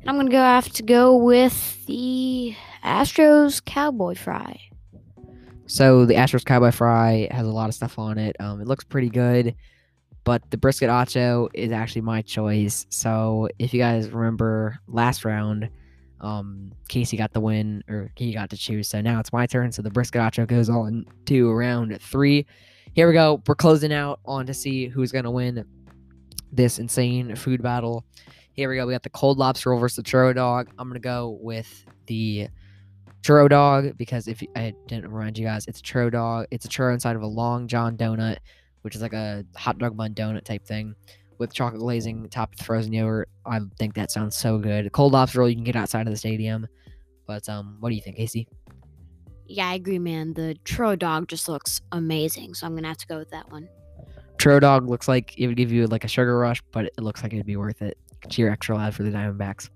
And 0.00 0.08
I'm 0.08 0.16
gonna 0.16 0.30
go 0.30 0.38
have 0.38 0.70
to 0.74 0.82
go 0.82 1.16
with 1.16 1.84
the 1.86 2.54
Astros 2.82 3.64
cowboy 3.64 4.14
fry. 4.14 4.68
So 5.68 6.06
the 6.06 6.14
Astros 6.14 6.46
Cowboy 6.46 6.70
Fry 6.70 7.28
has 7.30 7.46
a 7.46 7.50
lot 7.50 7.68
of 7.68 7.74
stuff 7.74 7.98
on 7.98 8.16
it. 8.16 8.34
Um, 8.40 8.62
it 8.62 8.66
looks 8.66 8.84
pretty 8.84 9.10
good, 9.10 9.54
but 10.24 10.50
the 10.50 10.56
brisket 10.56 10.88
acho 10.88 11.50
is 11.52 11.72
actually 11.72 12.00
my 12.00 12.22
choice. 12.22 12.86
So 12.88 13.50
if 13.58 13.74
you 13.74 13.80
guys 13.80 14.08
remember 14.08 14.78
last 14.88 15.26
round, 15.26 15.68
um, 16.20 16.72
Casey 16.88 17.16
got 17.16 17.32
the 17.32 17.40
win, 17.40 17.82
or 17.88 18.10
he 18.16 18.32
got 18.32 18.50
to 18.50 18.56
choose. 18.56 18.88
So 18.88 19.00
now 19.00 19.20
it's 19.20 19.32
my 19.32 19.46
turn. 19.46 19.72
So 19.72 19.82
the 19.82 19.90
brisket 19.90 20.20
acho 20.20 20.46
goes 20.46 20.68
on 20.68 21.06
to 21.26 21.52
round 21.52 22.00
three. 22.00 22.46
Here 22.94 23.06
we 23.06 23.12
go. 23.12 23.42
We're 23.46 23.54
closing 23.54 23.92
out 23.92 24.20
on 24.24 24.46
to 24.46 24.54
see 24.54 24.86
who's 24.86 25.12
gonna 25.12 25.30
win 25.30 25.64
this 26.50 26.78
insane 26.78 27.34
food 27.36 27.62
battle. 27.62 28.04
Here 28.52 28.68
we 28.68 28.76
go. 28.76 28.86
We 28.86 28.92
got 28.92 29.02
the 29.02 29.10
cold 29.10 29.38
lobster 29.38 29.70
roll 29.70 29.78
versus 29.78 29.96
the 29.96 30.02
churro 30.02 30.34
dog. 30.34 30.68
I'm 30.78 30.88
gonna 30.88 30.98
go 30.98 31.38
with 31.40 31.84
the 32.06 32.48
churro 33.22 33.48
dog 33.48 33.96
because 33.96 34.26
if 34.26 34.42
I 34.56 34.74
didn't 34.86 35.12
remind 35.12 35.38
you 35.38 35.44
guys, 35.44 35.66
it's 35.66 35.80
a 35.80 35.82
churro 35.82 36.10
dog. 36.10 36.46
It's 36.50 36.64
a 36.64 36.68
churro 36.68 36.94
inside 36.94 37.14
of 37.14 37.22
a 37.22 37.26
long 37.26 37.68
john 37.68 37.96
donut, 37.96 38.38
which 38.82 38.96
is 38.96 39.02
like 39.02 39.12
a 39.12 39.44
hot 39.54 39.78
dog 39.78 39.96
bun 39.96 40.14
donut 40.14 40.44
type 40.44 40.64
thing 40.66 40.94
with 41.38 41.52
chocolate 41.52 41.80
glazing 41.80 42.28
topped 42.28 42.58
with 42.58 42.66
frozen 42.66 42.92
yogurt. 42.92 43.28
I 43.46 43.60
think 43.78 43.94
that 43.94 44.10
sounds 44.10 44.36
so 44.36 44.58
good. 44.58 44.92
Cold 44.92 45.12
lobster 45.12 45.38
roll 45.38 45.48
you 45.48 45.54
can 45.54 45.64
get 45.64 45.76
outside 45.76 46.06
of 46.06 46.12
the 46.12 46.16
stadium. 46.16 46.66
But 47.26 47.48
um, 47.48 47.76
what 47.80 47.90
do 47.90 47.94
you 47.94 48.00
think, 48.00 48.16
Casey? 48.16 48.48
Yeah, 49.46 49.68
I 49.68 49.74
agree, 49.74 49.98
man. 49.98 50.34
The 50.34 50.56
churro 50.64 50.98
dog 50.98 51.28
just 51.28 51.48
looks 51.48 51.80
amazing, 51.92 52.54
so 52.54 52.66
I'm 52.66 52.74
gonna 52.74 52.88
have 52.88 52.98
to 52.98 53.06
go 53.06 53.18
with 53.18 53.30
that 53.30 53.50
one. 53.50 53.68
Churro 54.36 54.60
dog 54.60 54.88
looks 54.88 55.08
like 55.08 55.36
it 55.38 55.46
would 55.46 55.56
give 55.56 55.72
you 55.72 55.86
like 55.86 56.04
a 56.04 56.08
sugar 56.08 56.38
rush, 56.38 56.62
but 56.70 56.86
it 56.86 57.00
looks 57.00 57.22
like 57.22 57.32
it'd 57.32 57.46
be 57.46 57.56
worth 57.56 57.82
it. 57.82 57.98
Cheer 58.28 58.50
extra 58.50 58.76
loud 58.76 58.94
for 58.94 59.02
the 59.02 59.10
Diamondbacks. 59.10 59.70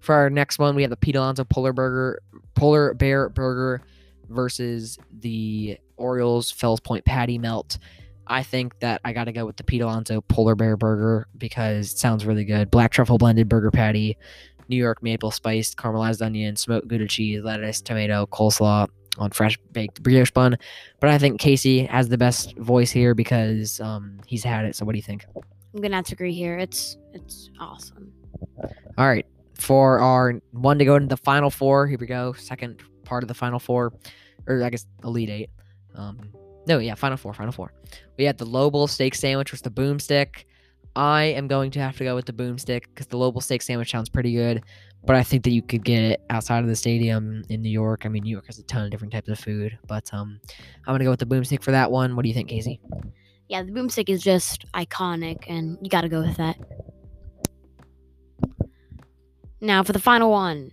For 0.00 0.14
our 0.14 0.30
next 0.30 0.58
one, 0.58 0.74
we 0.74 0.82
have 0.82 0.90
the 0.90 0.96
Pete 0.96 1.16
Alonso 1.16 1.44
Polar 1.44 1.72
Burger, 1.72 2.20
Polar 2.54 2.94
Bear 2.94 3.28
Burger 3.28 3.82
versus 4.28 4.98
the 5.18 5.78
Orioles 5.96 6.50
Fells 6.50 6.80
Point 6.80 7.04
Patty 7.04 7.36
Melt. 7.36 7.78
I 8.30 8.44
think 8.44 8.78
that 8.78 9.00
I 9.04 9.12
got 9.12 9.24
to 9.24 9.32
go 9.32 9.44
with 9.44 9.56
the 9.56 9.64
Pete 9.64 9.82
Alonso 9.82 10.20
Polar 10.20 10.54
Bear 10.54 10.76
Burger 10.76 11.26
because 11.36 11.92
it 11.92 11.98
sounds 11.98 12.24
really 12.24 12.44
good. 12.44 12.70
Black 12.70 12.92
truffle 12.92 13.18
blended 13.18 13.48
burger 13.48 13.72
patty, 13.72 14.16
New 14.68 14.76
York 14.76 15.02
maple 15.02 15.32
spiced 15.32 15.76
caramelized 15.76 16.24
onion, 16.24 16.54
smoked 16.54 16.86
Gouda 16.86 17.08
cheese, 17.08 17.42
lettuce, 17.42 17.80
tomato, 17.80 18.26
coleslaw 18.26 18.86
on 19.18 19.32
fresh 19.32 19.58
baked 19.72 20.00
brioche 20.04 20.30
bun. 20.30 20.56
But 21.00 21.10
I 21.10 21.18
think 21.18 21.40
Casey 21.40 21.84
has 21.86 22.08
the 22.08 22.16
best 22.16 22.56
voice 22.56 22.92
here 22.92 23.16
because 23.16 23.80
um, 23.80 24.20
he's 24.26 24.44
had 24.44 24.64
it. 24.64 24.76
So 24.76 24.84
what 24.84 24.92
do 24.92 24.98
you 24.98 25.02
think? 25.02 25.26
I'm 25.74 25.82
gonna 25.82 25.96
have 25.96 26.06
to 26.06 26.14
agree 26.14 26.32
here. 26.32 26.56
It's 26.56 26.96
it's 27.12 27.50
awesome. 27.58 28.12
All 28.96 29.08
right. 29.08 29.26
For 29.54 29.98
our 29.98 30.40
one 30.52 30.78
to 30.78 30.84
go 30.84 30.94
into 30.94 31.08
the 31.08 31.16
final 31.16 31.50
four, 31.50 31.88
here 31.88 31.98
we 31.98 32.06
go. 32.06 32.32
Second 32.34 32.80
part 33.04 33.24
of 33.24 33.28
the 33.28 33.34
final 33.34 33.58
four, 33.58 33.92
or 34.46 34.62
I 34.62 34.70
guess 34.70 34.86
elite 35.02 35.30
eight. 35.30 35.50
Um, 35.96 36.30
no, 36.66 36.78
yeah, 36.78 36.94
final 36.94 37.16
four, 37.16 37.32
final 37.32 37.52
four. 37.52 37.72
We 38.18 38.24
had 38.24 38.38
the 38.38 38.44
Lobel 38.44 38.86
steak 38.86 39.14
sandwich 39.14 39.52
with 39.52 39.62
the 39.62 39.70
boomstick. 39.70 40.44
I 40.96 41.24
am 41.24 41.46
going 41.46 41.70
to 41.72 41.80
have 41.80 41.96
to 41.98 42.04
go 42.04 42.14
with 42.14 42.26
the 42.26 42.32
boomstick 42.32 42.82
because 42.88 43.06
the 43.06 43.16
Lobel 43.16 43.40
steak 43.40 43.62
sandwich 43.62 43.90
sounds 43.90 44.08
pretty 44.08 44.32
good, 44.32 44.62
but 45.04 45.16
I 45.16 45.22
think 45.22 45.44
that 45.44 45.50
you 45.50 45.62
could 45.62 45.84
get 45.84 46.02
it 46.02 46.20
outside 46.30 46.62
of 46.62 46.68
the 46.68 46.76
stadium 46.76 47.44
in 47.48 47.62
New 47.62 47.70
York. 47.70 48.04
I 48.04 48.08
mean, 48.08 48.24
New 48.24 48.30
York 48.30 48.46
has 48.46 48.58
a 48.58 48.64
ton 48.64 48.84
of 48.84 48.90
different 48.90 49.12
types 49.12 49.28
of 49.28 49.38
food, 49.38 49.78
but 49.86 50.12
um, 50.12 50.40
I'm 50.86 50.94
gonna 50.94 51.04
go 51.04 51.10
with 51.10 51.20
the 51.20 51.26
boomstick 51.26 51.62
for 51.62 51.70
that 51.70 51.90
one. 51.90 52.16
What 52.16 52.22
do 52.22 52.28
you 52.28 52.34
think, 52.34 52.48
Casey? 52.48 52.80
Yeah, 53.48 53.62
the 53.62 53.72
boomstick 53.72 54.08
is 54.08 54.22
just 54.22 54.70
iconic, 54.72 55.44
and 55.48 55.78
you 55.80 55.90
got 55.90 56.02
to 56.02 56.08
go 56.08 56.20
with 56.20 56.36
that. 56.36 56.56
Now 59.60 59.82
for 59.82 59.92
the 59.92 59.98
final 59.98 60.30
one, 60.30 60.70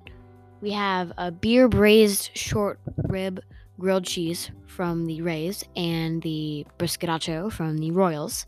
we 0.62 0.72
have 0.72 1.12
a 1.18 1.32
beer 1.32 1.68
braised 1.68 2.32
short 2.36 2.80
rib 3.08 3.42
grilled 3.80 4.06
cheese 4.06 4.52
from 4.68 5.06
the 5.06 5.22
Rays 5.22 5.64
and 5.76 6.22
the 6.22 6.66
briscatacho 6.78 7.52
from 7.52 7.78
the 7.78 7.92
Royals. 7.92 8.46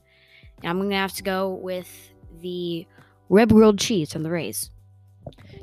And 0.62 0.70
I'm 0.70 0.80
gonna 0.80 0.96
have 0.96 1.14
to 1.16 1.24
go 1.24 1.54
with 1.54 2.12
the 2.42 2.86
rib 3.30 3.50
grilled 3.50 3.80
cheese 3.80 4.12
from 4.12 4.24
the 4.24 4.32
Rays. 4.32 4.72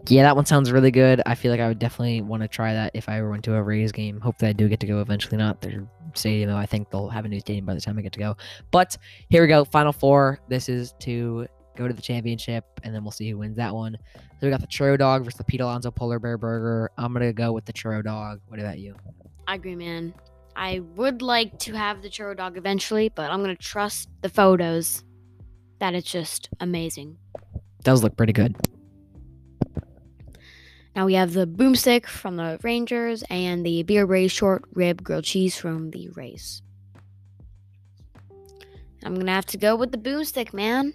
Yeah, 0.09 0.23
that 0.23 0.37
one 0.37 0.47
sounds 0.47 0.71
really 0.71 0.91
good. 0.91 1.21
I 1.27 1.35
feel 1.35 1.51
like 1.51 1.61
I 1.61 1.69
would 1.69 1.81
definitely 1.81 2.21
want 2.21 2.43
to 2.43 2.49
try 2.49 2.73
that 2.73 2.93
if 2.95 3.09
I 3.09 3.19
ever 3.19 3.29
went 3.29 3.43
to 3.45 3.55
a 3.55 3.63
Rays 3.63 3.91
game. 3.91 4.21
Hopefully, 4.21 4.51
I 4.51 4.53
do 4.53 4.69
get 4.69 4.79
to 4.81 4.87
go 4.87 5.01
eventually. 5.01 5.37
Not 5.37 5.61
their 5.61 5.87
stadium, 6.15 6.51
though. 6.51 6.57
I 6.57 6.67
think 6.67 6.91
they'll 6.91 7.09
have 7.09 7.25
a 7.25 7.29
new 7.29 7.41
stadium 7.41 7.67
by 7.67 7.75
the 7.75 7.81
time 7.81 7.99
I 7.99 8.03
get 8.03 8.13
to 8.13 8.21
go. 8.21 8.37
But 8.71 8.97
here 9.29 9.43
we 9.43 9.49
go. 9.49 9.65
Final 9.65 9.93
four. 9.93 10.39
This 10.49 10.69
is 10.69 10.95
to 11.01 11.49
go 11.77 11.89
to 11.89 11.95
the 11.95 12.03
championship, 12.03 12.65
and 12.85 12.95
then 12.95 13.03
we'll 13.03 13.11
see 13.11 13.29
who 13.31 13.39
wins 13.39 13.57
that 13.57 13.75
one. 13.75 13.97
So 14.15 14.47
we 14.47 14.51
got 14.51 14.61
the 14.61 14.67
Churro 14.69 14.97
Dog 14.97 15.25
versus 15.25 15.39
the 15.39 15.45
Pete 15.45 15.61
Alonso 15.61 15.91
Polar 15.91 16.21
Bear 16.21 16.39
Burger. 16.39 16.91
I'm 16.97 17.13
gonna 17.13 17.33
go 17.33 17.53
with 17.53 17.65
the 17.65 17.73
Churro 17.73 18.05
Dog. 18.05 18.41
What 18.47 18.61
about 18.61 18.79
you? 18.79 18.95
I 19.49 19.55
agree, 19.55 19.77
man. 19.77 20.15
I 20.57 20.81
would 20.97 21.23
like 21.23 21.59
to 21.61 21.75
have 21.75 22.03
the 22.03 22.09
churro 22.09 22.37
dog 22.37 22.57
eventually, 22.57 23.11
but 23.11 23.31
I'm 23.31 23.41
gonna 23.43 23.57
trust 23.57 24.09
the 24.23 24.29
photos 24.29 25.05
that 25.79 25.95
it's 25.95 26.11
just 26.11 26.49
amazing. 26.61 27.19
Does 27.83 28.03
look 28.03 28.17
pretty 28.17 28.33
good. 28.33 28.57
Now 30.97 31.05
we 31.05 31.15
have 31.15 31.35
the 31.35 31.47
boomstick 31.47 32.07
from 32.07 32.37
the 32.37 32.59
Rangers 32.63 33.23
and 33.29 33.67
the 33.67 33.83
beer 33.83 34.07
braised 34.07 34.35
short 34.35 34.65
rib 34.73 35.05
grilled 35.05 35.25
cheese 35.25 35.55
from 35.57 35.91
the 35.91 36.09
Rays. 36.09 36.63
I'm 39.05 39.15
gonna 39.15 39.33
have 39.33 39.47
to 39.47 39.59
go 39.59 39.77
with 39.77 39.93
the 39.93 39.99
boomstick, 39.99 40.55
man. 40.55 40.95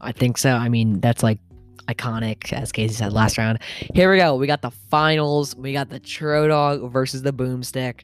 I 0.00 0.12
think 0.12 0.36
so. 0.36 0.50
I 0.50 0.68
mean, 0.68 1.00
that's 1.00 1.22
like 1.22 1.38
iconic, 1.88 2.52
as 2.52 2.72
Casey 2.72 2.94
said 2.94 3.12
last 3.12 3.38
round. 3.38 3.58
Here 3.94 4.10
we 4.10 4.18
go. 4.18 4.36
We 4.36 4.46
got 4.46 4.62
the 4.62 4.70
finals. 4.70 5.54
We 5.56 5.72
got 5.72 5.88
the 5.88 6.00
Churro 6.00 6.48
Dog 6.48 6.90
versus 6.92 7.22
the 7.22 7.32
Boomstick. 7.32 8.02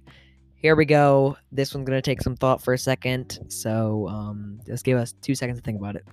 Here 0.54 0.74
we 0.74 0.84
go. 0.84 1.36
This 1.52 1.74
one's 1.74 1.86
gonna 1.86 2.02
take 2.02 2.20
some 2.20 2.36
thought 2.36 2.62
for 2.62 2.74
a 2.74 2.78
second. 2.78 3.38
So 3.48 4.08
um, 4.08 4.60
just 4.66 4.84
give 4.84 4.98
us 4.98 5.14
two 5.22 5.34
seconds 5.34 5.58
to 5.58 5.64
think 5.64 5.78
about 5.78 5.96
it. 5.96 6.04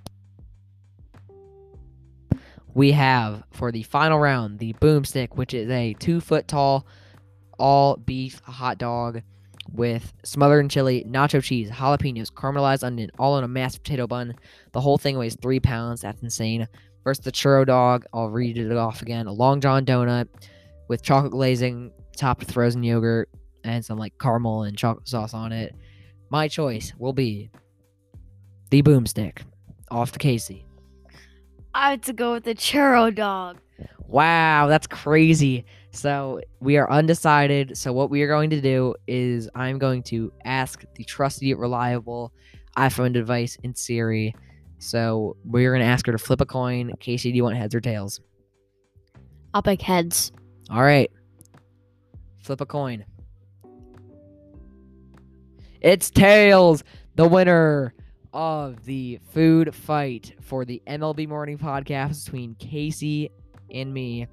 We 2.73 2.91
have 2.91 3.43
for 3.51 3.71
the 3.71 3.83
final 3.83 4.19
round 4.19 4.59
the 4.59 4.73
Boomstick, 4.73 5.35
which 5.35 5.53
is 5.53 5.69
a 5.69 5.93
two 5.93 6.19
foot 6.19 6.47
tall, 6.47 6.85
all 7.57 7.95
beef 7.97 8.41
hot 8.43 8.77
dog 8.77 9.21
with 9.71 10.13
smothered 10.23 10.63
in 10.63 10.69
chili, 10.69 11.05
nacho 11.07 11.43
cheese, 11.43 11.69
jalapenos, 11.71 12.31
caramelized 12.31 12.83
onion, 12.83 13.09
all 13.17 13.33
on 13.33 13.43
a 13.43 13.47
mashed 13.47 13.83
potato 13.83 14.07
bun. 14.07 14.35
The 14.73 14.81
whole 14.81 14.97
thing 14.97 15.17
weighs 15.17 15.35
three 15.41 15.59
pounds. 15.59 16.01
That's 16.01 16.21
insane. 16.21 16.67
Versus 17.05 17.23
the 17.23 17.31
churro 17.31 17.65
dog, 17.65 18.05
I'll 18.13 18.29
read 18.29 18.57
it 18.57 18.75
off 18.75 19.01
again. 19.01 19.27
A 19.27 19.31
long 19.31 19.61
john 19.61 19.85
donut 19.85 20.27
with 20.89 21.03
chocolate 21.03 21.31
glazing, 21.31 21.91
topped 22.17 22.41
with 22.41 22.51
frozen 22.51 22.83
yogurt, 22.83 23.29
and 23.63 23.85
some 23.85 23.97
like 23.97 24.17
caramel 24.19 24.63
and 24.63 24.77
chocolate 24.77 25.07
sauce 25.07 25.33
on 25.33 25.53
it. 25.53 25.75
My 26.29 26.47
choice 26.47 26.93
will 26.97 27.13
be 27.13 27.51
the 28.71 28.81
boomstick 28.81 29.43
off 29.91 30.11
to 30.13 30.19
Casey. 30.19 30.65
I 31.75 31.91
had 31.91 32.03
to 32.03 32.13
go 32.13 32.33
with 32.33 32.43
the 32.43 32.55
churro 32.55 33.13
dog. 33.13 33.59
Wow, 34.07 34.67
that's 34.67 34.87
crazy. 34.87 35.65
So 35.91 36.41
we 36.59 36.77
are 36.77 36.89
undecided. 36.89 37.77
So 37.77 37.93
what 37.93 38.09
we 38.09 38.21
are 38.23 38.27
going 38.27 38.49
to 38.49 38.61
do 38.61 38.95
is 39.07 39.49
I'm 39.55 39.77
going 39.77 40.03
to 40.03 40.31
ask 40.43 40.83
the 40.95 41.03
trusty, 41.03 41.53
reliable 41.53 42.33
iPhone 42.77 43.13
device 43.13 43.57
in 43.63 43.75
Siri. 43.75 44.33
So 44.79 45.37
we're 45.45 45.71
going 45.71 45.81
to 45.81 45.87
ask 45.87 46.05
her 46.05 46.11
to 46.11 46.17
flip 46.17 46.41
a 46.41 46.45
coin. 46.45 46.91
Casey, 46.99 47.31
do 47.31 47.37
you 47.37 47.43
want 47.43 47.57
heads 47.57 47.73
or 47.73 47.81
tails? 47.81 48.19
I'll 49.53 49.61
pick 49.61 49.81
heads. 49.81 50.31
All 50.69 50.83
right. 50.83 51.09
Flip 52.43 52.61
a 52.61 52.65
coin. 52.65 53.05
It's 55.81 56.09
tails, 56.09 56.83
the 57.15 57.27
winner 57.27 57.93
of 58.33 58.83
the 58.85 59.19
food 59.31 59.73
fight 59.73 60.33
for 60.41 60.65
the 60.65 60.81
MLB 60.87 61.27
Morning 61.27 61.57
Podcast 61.57 62.25
between 62.25 62.55
Casey 62.55 63.31
and 63.71 63.93
me. 63.93 64.27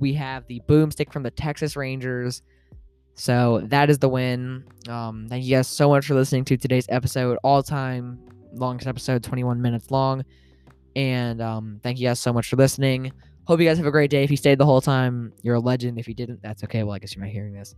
We 0.00 0.12
have 0.14 0.46
the 0.48 0.60
boomstick 0.68 1.12
from 1.12 1.22
the 1.22 1.30
Texas 1.30 1.76
Rangers. 1.76 2.42
So 3.14 3.62
that 3.64 3.90
is 3.90 3.98
the 3.98 4.08
win. 4.08 4.64
Um, 4.88 5.26
thank 5.28 5.44
you 5.44 5.56
guys 5.56 5.66
so 5.66 5.88
much 5.88 6.06
for 6.06 6.14
listening 6.14 6.44
to 6.46 6.56
today's 6.56 6.86
episode, 6.88 7.38
all 7.42 7.62
time 7.62 8.20
longest 8.52 8.86
episode, 8.86 9.22
21 9.22 9.60
minutes 9.60 9.90
long. 9.90 10.24
And 10.96 11.40
um, 11.40 11.80
thank 11.82 11.98
you 11.98 12.08
guys 12.08 12.20
so 12.20 12.32
much 12.32 12.48
for 12.48 12.56
listening. 12.56 13.12
Hope 13.44 13.60
you 13.60 13.66
guys 13.66 13.78
have 13.78 13.86
a 13.86 13.90
great 13.90 14.10
day. 14.10 14.24
If 14.24 14.30
you 14.30 14.36
stayed 14.36 14.58
the 14.58 14.66
whole 14.66 14.80
time, 14.80 15.32
you're 15.42 15.54
a 15.54 15.60
legend. 15.60 15.98
If 15.98 16.08
you 16.08 16.14
didn't, 16.14 16.42
that's 16.42 16.64
okay. 16.64 16.82
Well, 16.82 16.94
I 16.94 16.98
guess 16.98 17.14
you're 17.14 17.24
not 17.24 17.32
hearing 17.32 17.54
this. 17.54 17.74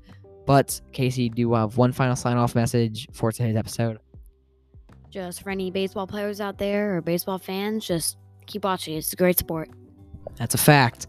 But 0.47 0.81
Casey, 0.93 1.29
do 1.29 1.41
you 1.41 1.53
have 1.55 1.77
one 1.77 1.93
final 1.93 2.17
sign 2.17 2.37
off 2.37 2.55
message 2.55 3.07
for 3.13 3.31
today's 3.31 3.57
episode? 3.57 3.99
Just 5.11 5.43
for 5.43 5.51
any 5.51 5.71
baseball 5.71 6.07
players 6.07 6.41
out 6.41 6.59
there 6.59 6.97
or 6.97 7.01
baseball 7.01 7.39
fans, 7.39 7.87
just 7.87 8.17
keep 8.47 8.65
watching. 8.65 8.97
It's 8.97 9.13
a 9.13 9.17
great 9.17 9.39
sport. 9.39 9.69
That's 10.37 10.55
a 10.55 10.59
fact. 10.59 11.07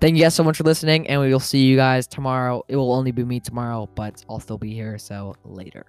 Thank 0.00 0.16
you 0.16 0.24
guys 0.24 0.34
so 0.34 0.42
much 0.42 0.56
for 0.56 0.64
listening, 0.64 1.06
and 1.06 1.20
we 1.20 1.30
will 1.30 1.38
see 1.38 1.64
you 1.64 1.76
guys 1.76 2.06
tomorrow. 2.06 2.64
It 2.66 2.76
will 2.76 2.92
only 2.92 3.12
be 3.12 3.24
me 3.24 3.38
tomorrow, 3.38 3.88
but 3.94 4.24
I'll 4.28 4.40
still 4.40 4.58
be 4.58 4.74
here, 4.74 4.98
so 4.98 5.36
later. 5.44 5.86